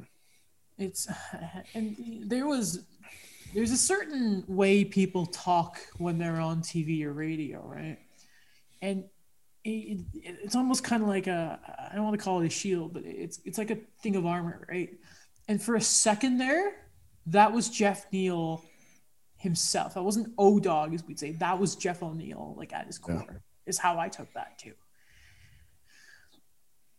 [0.78, 1.08] it's
[1.74, 2.86] and there was
[3.54, 7.98] there's a certain way people talk when they're on TV or radio, right?
[8.82, 9.06] And
[9.64, 11.60] it, it, it's almost kind of like a
[11.92, 14.26] I don't want to call it a shield, but it's it's like a thing of
[14.26, 14.90] armor, right?
[15.48, 16.74] And for a second there,
[17.28, 18.64] that was Jeff Neal
[19.38, 19.94] himself.
[19.96, 21.34] That wasn't O Dog, as we'd say.
[21.34, 23.16] That was Jeff O'Neill, like at his Yeah.
[23.22, 24.74] core, is how I took that too.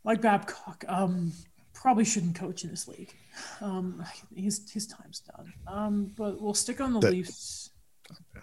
[0.04, 1.32] Like Babcock, um,
[1.74, 3.12] probably shouldn't coach in this league.
[3.60, 4.04] Um,
[4.34, 5.52] his his time's done.
[5.66, 7.70] Um, but we'll stick on the That- Leafs.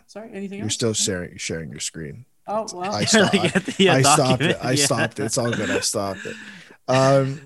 [0.08, 0.74] Sorry, anything You're else?
[0.74, 2.26] still sharing sharing your screen.
[2.48, 2.92] Oh well.
[2.92, 3.36] I stopped.
[3.36, 4.58] Like at the, uh, I stopped it.
[4.62, 4.86] I yeah.
[4.86, 5.26] stopped it.
[5.26, 5.70] It's all good.
[5.70, 6.36] I stopped it.
[6.88, 7.42] Um,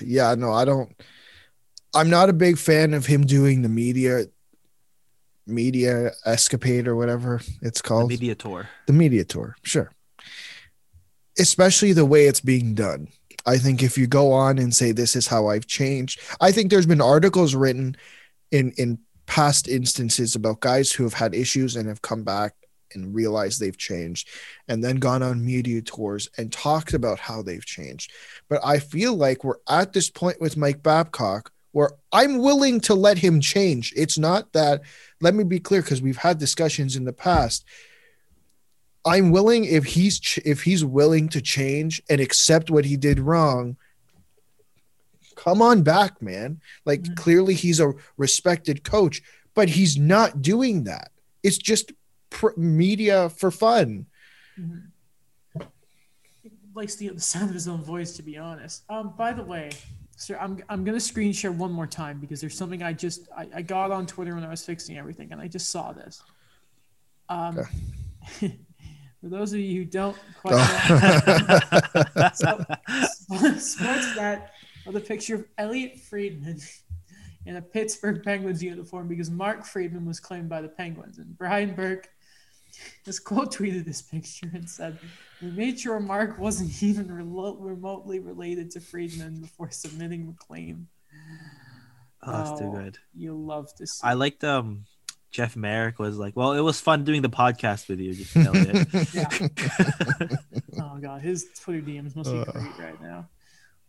[0.00, 0.94] yeah, no, I don't.
[1.94, 4.26] I'm not a big fan of him doing the media,
[5.46, 8.10] media escapade or whatever it's called.
[8.10, 8.20] The called.
[8.20, 8.68] media tour.
[8.86, 9.90] the media tour sure
[11.38, 13.08] especially the way it's being done.
[13.46, 16.70] I think if you go on and say this is how I've changed, I think
[16.70, 17.96] there's been articles written
[18.50, 22.54] in in past instances about guys who have had issues and have come back
[22.94, 24.28] and realized they've changed
[24.68, 28.12] and then gone on media tours and talked about how they've changed.
[28.48, 32.94] But I feel like we're at this point with Mike Babcock where I'm willing to
[32.94, 33.92] let him change.
[33.96, 34.82] It's not that,
[35.22, 37.64] let me be clear, because we've had discussions in the past.
[39.04, 43.18] I'm willing if he's ch- if he's willing to change and accept what he did
[43.18, 43.76] wrong.
[45.34, 46.60] Come on back, man.
[46.84, 47.16] Like Mhm.
[47.16, 49.22] clearly he's a respected coach,
[49.54, 51.10] but he's not doing that.
[51.42, 51.92] It's just
[52.30, 54.06] pr- media for fun.
[54.58, 54.88] Mhm.
[56.74, 58.82] Likes the, the sound of his own voice, to be honest.
[58.88, 59.72] Um, by the way,
[60.16, 63.48] sir, I'm, I'm gonna screen share one more time because there's something I just I,
[63.56, 66.22] I got on Twitter when I was fixing everything, and I just saw this.
[67.28, 67.58] Um,
[69.22, 70.58] for those of you who don't quite know,
[72.34, 74.48] so, Sportsnet
[74.84, 76.58] with a picture of Elliotte Friedman
[77.46, 81.18] in a Pittsburgh Penguins uniform because Mark Friedman was claimed by the Penguins.
[81.18, 82.08] And Brian Burke
[83.06, 84.98] has quote tweeted this picture and said,
[85.40, 90.88] We made sure Mark wasn't even relo- remotely related to Friedman before submitting the claim.
[92.24, 92.98] Oh, that's too Oh, good.
[93.14, 94.00] You love to see.
[94.02, 94.84] I liked um
[95.32, 100.36] Jeff Marek was like, well, it was fun doing the podcast with you, just Elliotte.
[100.80, 102.44] Oh god, his Twitter DMs must be Uh.
[102.44, 103.28] great right now.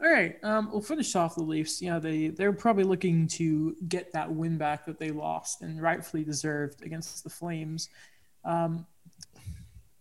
[0.02, 1.82] All right, um, we'll finish off the Leafs.
[1.82, 6.24] Yeah, they they're probably looking to get that win back that they lost and rightfully
[6.24, 7.90] deserved against the Flames.
[8.44, 8.86] Um,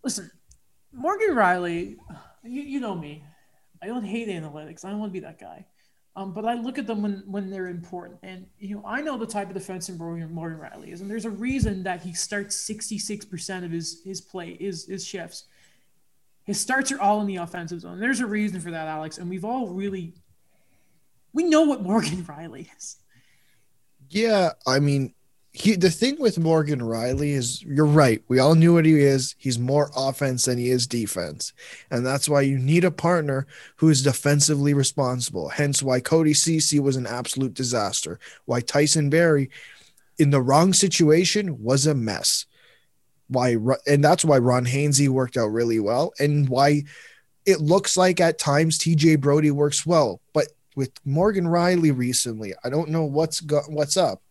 [0.02, 0.30] listen,
[0.92, 1.96] Morgan Rielly,
[2.44, 3.24] you, you know me.
[3.82, 4.84] I don't hate analytics.
[4.84, 5.66] I don't want to be that guy.
[6.14, 8.18] Um, but I look at them when, when they're important.
[8.22, 11.00] And, you know, I know the type of defensive Morgan, Morgan Rielly is.
[11.00, 15.44] And there's a reason that he starts 66% of his, his play, his, his shifts.
[16.44, 17.98] His starts are all in the offensive zone.
[17.98, 19.16] There's a reason for that, Alex.
[19.16, 20.12] And we've all really,
[21.32, 22.96] we know what Morgan Rielly is.
[24.10, 25.14] Yeah, I mean,
[25.52, 28.22] he the thing with Morgan Rielly is you're right.
[28.28, 29.34] We all knew what he is.
[29.36, 31.52] He's more offense than he is defense.
[31.90, 33.46] And that's why you need a partner
[33.76, 35.50] who is defensively responsible.
[35.50, 38.18] Hence why Cody Ceci was an absolute disaster.
[38.46, 39.50] Why Tyson Barrie
[40.18, 42.46] in the wrong situation was a mess.
[43.28, 46.84] Why and that's why Ron Hainsey worked out really well and why
[47.44, 50.22] it looks like at times TJ Brodie works well.
[50.32, 54.22] But with Morgan Rielly recently, I don't know what's got what's up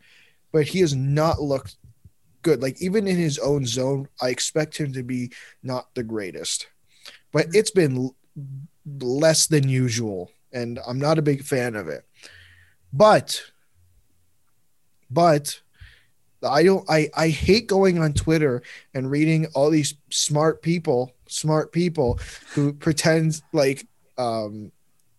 [0.52, 1.76] but he has not looked
[2.42, 2.62] good.
[2.62, 5.32] Like even in his own zone, I expect him to be
[5.64, 6.68] not the greatest.
[7.32, 8.16] But it's been l-
[9.00, 12.06] less than usual, and I'm not a big fan of it.
[12.92, 13.42] But,
[15.10, 15.62] but
[16.44, 16.90] I don't.
[16.90, 18.64] I I hate going on Twitter
[18.94, 22.20] and reading all these smart people, smart people
[22.54, 23.88] who pretend like
[24.18, 24.72] um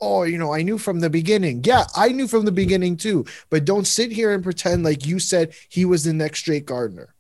[0.03, 1.63] oh, you know, I knew from the beginning.
[1.65, 3.25] Yeah, I knew from the beginning too.
[3.49, 7.15] But don't sit here and pretend like you said he was the next Jake Gardiner.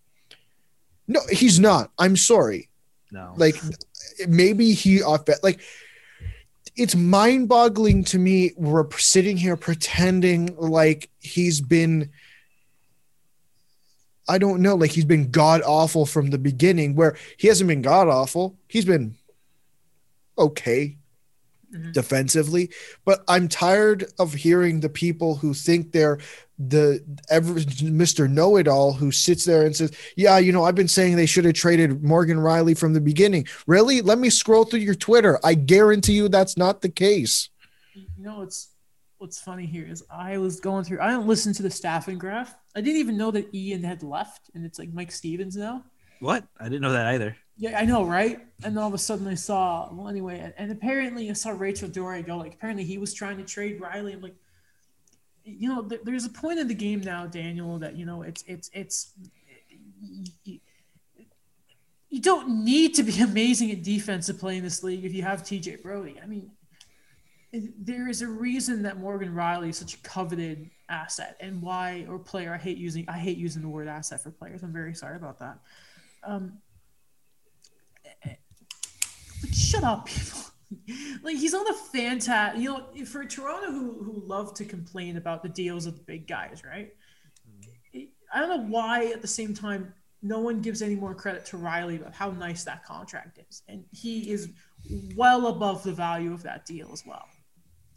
[1.06, 1.92] No, he's not.
[1.98, 2.68] I'm sorry.
[3.12, 3.34] No.
[3.36, 3.54] Like
[4.28, 5.42] maybe he off bet.
[5.44, 5.60] Like
[6.74, 8.52] it's mind-boggling to me.
[8.56, 12.10] We're sitting here pretending like he's been.
[14.28, 17.82] I don't know, like he's been god awful from the beginning, where he hasn't been
[17.82, 18.56] god awful.
[18.68, 19.16] He's been
[20.38, 20.96] okay
[21.72, 21.92] Mhm.
[21.92, 22.70] defensively,
[23.04, 26.18] but I'm tired of hearing the people who think they're
[26.58, 28.30] the ever Mr.
[28.30, 31.26] Know It All who sits there and says, "Yeah, you know, I've been saying they
[31.26, 34.00] should have traded Morgan Rielly from the beginning." Really?
[34.00, 35.40] Let me scroll through your Twitter.
[35.42, 37.48] I guarantee you that's not the case.
[37.94, 38.68] You know what's
[39.18, 41.00] what's funny here is I was going through.
[41.00, 42.54] I don't listen to the staffing graph.
[42.74, 45.84] I didn't even know that Ian had left, and it's like Mike Stevens now.
[46.20, 46.44] what?
[46.60, 47.36] I didn't know that either.
[47.56, 48.40] Yeah, I know, right?
[48.64, 49.88] And all of a sudden I saw.
[49.92, 52.54] Well, anyway, and, apparently I saw Rachel Doerrie go like.
[52.54, 54.14] Apparently he was trying to trade Rielly.
[54.14, 54.36] I'm like,
[55.44, 58.42] you know, th- there's a point in the game now, Daniel, that you know it's
[58.46, 59.12] it's it's.
[60.44, 60.58] You,
[62.08, 65.22] you don't need to be amazing at defense to play in this league if you
[65.22, 66.20] have TJ Brodie.
[66.22, 66.50] I mean,
[67.52, 72.18] there is a reason that Morgan Rielly is such a coveted asset, and why or
[72.18, 72.54] player.
[72.54, 74.62] I hate using I hate using the word asset for players.
[74.62, 75.58] I'm very sorry about that.
[76.24, 76.58] Um,
[79.52, 80.40] shut up, people.
[81.23, 82.62] like he's on a fantastic.
[82.62, 86.27] You know, for Toronto, who who love to complain about the deals of the big
[86.27, 86.93] guys, right?
[88.35, 89.93] I don't know why at the same time
[90.23, 93.85] no one gives any more credit to Rielly about how nice that contract is, and
[93.90, 94.51] he is
[95.16, 97.27] well above the value of that deal as well.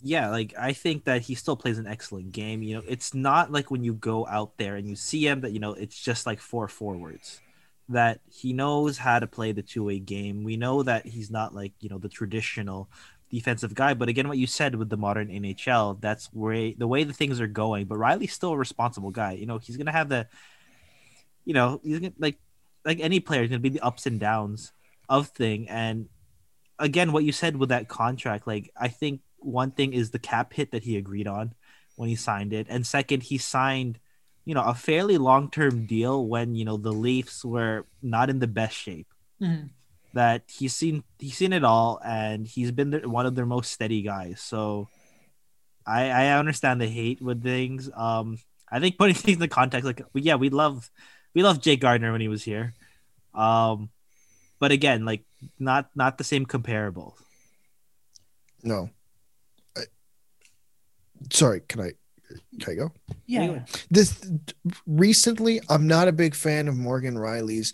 [0.01, 2.61] Yeah, like I think that he still plays an excellent game.
[2.61, 5.51] You know, it's not like when you go out there and you see him that
[5.51, 7.41] you know it's just like four forwards.
[7.89, 10.43] That he knows how to play the two-way game.
[10.43, 12.89] We know that he's not like, you know, the traditional
[13.29, 17.03] defensive guy, but again what you said with the modern NHL, that's where the way
[17.03, 19.33] the things are going, but Rielly's still a responsible guy.
[19.33, 20.27] You know, he's going to have the
[21.43, 22.37] you know, he's going to like
[22.85, 24.71] like any player is going to be the ups and downs
[25.09, 26.07] of thing and
[26.79, 30.53] again what you said with that contract, like I think one thing is the cap
[30.53, 31.53] hit that he agreed on
[31.95, 33.99] when he signed it, and second, he signed,
[34.45, 38.39] you know, a fairly long term deal when you know the Leafs were not in
[38.39, 39.07] the best shape.
[39.41, 39.69] Mhm.
[40.13, 43.71] That he's seen he's seen it all, and he's been the, one of their most
[43.71, 44.39] steady guys.
[44.39, 44.87] So,
[45.85, 47.89] I I understand the hate with things.
[47.93, 48.39] Um,
[48.71, 50.89] I think putting things in the context, like yeah, we love
[51.33, 52.73] we love Jake Gardiner when he was here.
[53.33, 53.89] Um,
[54.59, 55.25] but again, like
[55.59, 57.17] not not the same comparable.
[58.63, 58.89] No.
[59.77, 59.81] I,
[61.31, 61.91] sorry, can I
[62.59, 62.91] can I go?
[63.25, 63.41] Yeah.
[63.41, 63.63] Anyway.
[63.89, 64.25] This
[64.85, 67.73] recently, I'm not a big fan of Morgan Rielly's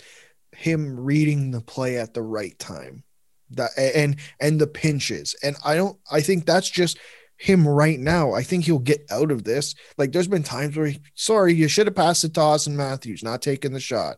[0.54, 3.04] him reading the play at the right time.
[3.52, 5.36] That and and the pinches.
[5.44, 6.98] And I don't I think that's just
[7.38, 8.34] him right now.
[8.34, 9.76] I think he'll get out of this.
[9.98, 13.24] Like there's been times where he, sorry, you should have passed it to Auston Matthews,
[13.24, 14.18] not taking the shot.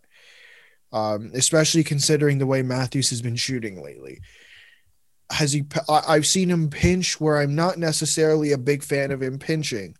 [0.91, 4.19] Um, especially considering the way Matthews has been shooting lately.
[5.31, 5.64] Has he?
[5.89, 9.95] I've seen him pinch where I'm not necessarily a big fan of him pinching,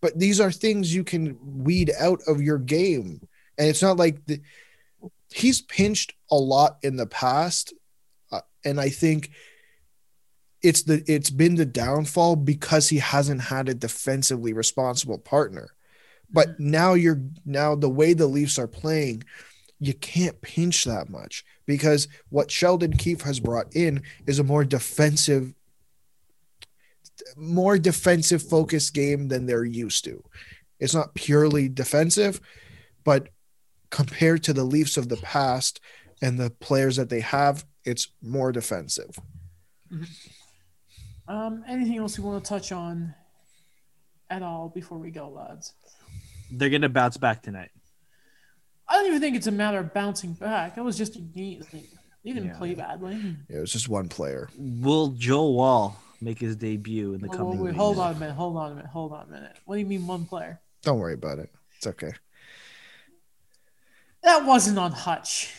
[0.00, 3.26] but these are things you can weed out of your game,
[3.56, 4.40] and it's not like the,
[5.32, 7.74] he's pinched a lot in the past,
[8.32, 9.30] uh, and I think
[10.62, 15.70] it's the it's been the downfall because he hasn't had a defensively responsible partner.
[16.30, 19.24] But now you're now the way the Leafs are playing,
[19.80, 24.64] you can't pinch that much because what Sheldon Keefe has brought in is a more
[24.64, 25.54] defensive
[27.36, 30.22] more defensive focused game than they're used to.
[30.80, 32.40] It's not purely defensive,
[33.04, 33.28] but
[33.90, 35.80] compared to the Leafs of the past
[36.22, 39.18] and the players that they have, it's more defensive.
[41.26, 43.14] Um, anything else you want to touch on
[44.30, 45.74] at all before we go, lads?
[46.50, 47.70] They're gonna bounce back tonight.
[48.88, 50.78] I don't even think it's a matter of bouncing back.
[50.78, 51.62] It was just a game.
[52.22, 52.58] He didn't Yeah.
[52.58, 53.16] play badly.
[53.48, 54.48] Yeah, It was just one player.
[54.56, 58.18] Will Joe Woll make his debut in the Whoa, whoa, coming wait, hold on a
[58.18, 58.34] minute.
[58.34, 58.90] Hold on a minute.
[58.90, 59.56] Hold on a minute.
[59.64, 60.60] What do you mean one player?
[60.82, 61.50] Don't worry about it.
[61.76, 62.12] It's okay.
[64.22, 65.54] That wasn't on Hutch.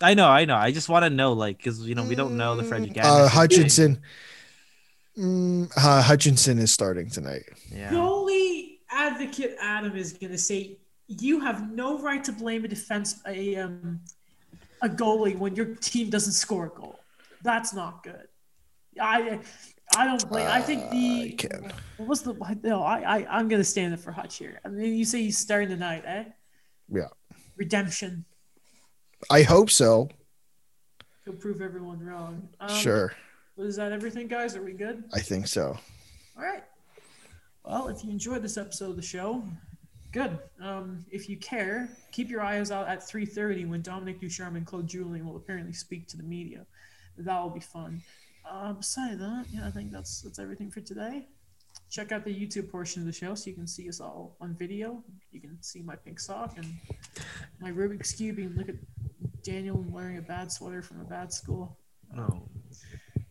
[0.00, 0.56] I know, I know.
[0.56, 2.98] I just want to know, like, because you know we don't know the Frederik.
[2.98, 4.02] Uh, Hutchinson.
[5.16, 7.44] Mm, uh, Hutchinson is starting tonight.
[7.72, 7.90] Yeah.
[7.90, 10.78] Goalie advocate Adam is going to say
[11.08, 14.00] you have no right to blame a defense a um
[14.82, 17.00] a goalie when your team doesn't score a goal.
[17.42, 18.28] That's not good.
[19.00, 19.38] I
[19.96, 20.46] I don't blame.
[20.48, 21.72] I think Uh, the I can.
[21.98, 22.82] what was the no.
[22.82, 24.60] I I I'm going to stand up for Hutch here.
[24.64, 26.24] I mean, you say he's starting tonight, eh?
[26.92, 27.08] Yeah.
[27.56, 28.24] Redemption.
[29.30, 30.08] I hope so.
[31.24, 32.48] He'll prove everyone wrong.
[32.60, 33.12] Um, sure.
[33.58, 34.54] Is that everything, guys?
[34.54, 35.04] Are we good?
[35.14, 35.76] I think so.
[36.36, 36.62] All right.
[37.64, 39.42] Well, if you enjoyed this episode of the show,
[40.12, 40.38] good.
[40.60, 44.86] Um, if you care, keep your eyes out at 3:30 when Dominique Ducharme and Claude
[44.86, 46.66] Julien will apparently speak to the media.
[47.18, 48.02] That will be fun.
[48.48, 51.26] Uh, beside that, yeah, I think that's that's everything for today.
[51.90, 54.54] Check out the YouTube portion of the show so you can see us all on
[54.54, 55.02] video.
[55.30, 56.66] You can see my pink sock and
[57.60, 58.38] my Rubik's cube.
[58.38, 58.76] You can look at
[59.42, 61.76] Daniel wearing a bad sweater from a bad school.
[62.16, 62.48] Oh.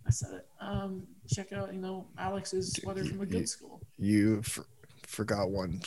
[0.08, 0.48] I said it.
[0.62, 3.82] Um, check out, you know, Alex's sweater from a you- good school.
[3.98, 4.60] You f-
[5.08, 5.82] forgot one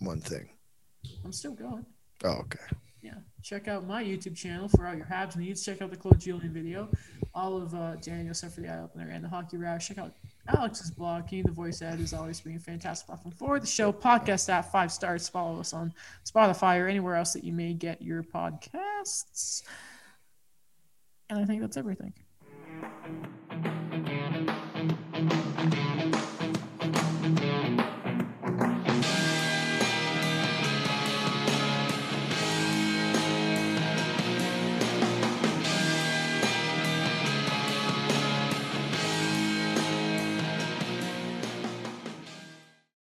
[0.00, 0.50] one thing.
[1.24, 1.86] I'm still going.
[2.24, 2.58] Oh, okay.
[3.06, 3.14] Yeah.
[3.40, 5.64] Check out my YouTube channel for all your Habs needs.
[5.64, 6.88] Check out the Claude Julien video.
[7.36, 9.86] All of uh, Daniel except for the eye opener and the hockey rash.
[9.86, 10.12] Check out
[10.48, 11.28] Alex's blog.
[11.28, 13.92] King the Voice Ed is always being a fantastic platform for the show.
[13.92, 15.28] Podcast at five stars.
[15.28, 15.94] Follow us on
[16.28, 19.62] Spotify or anywhere else that you may get your podcasts.
[21.30, 22.12] And I think that's everything.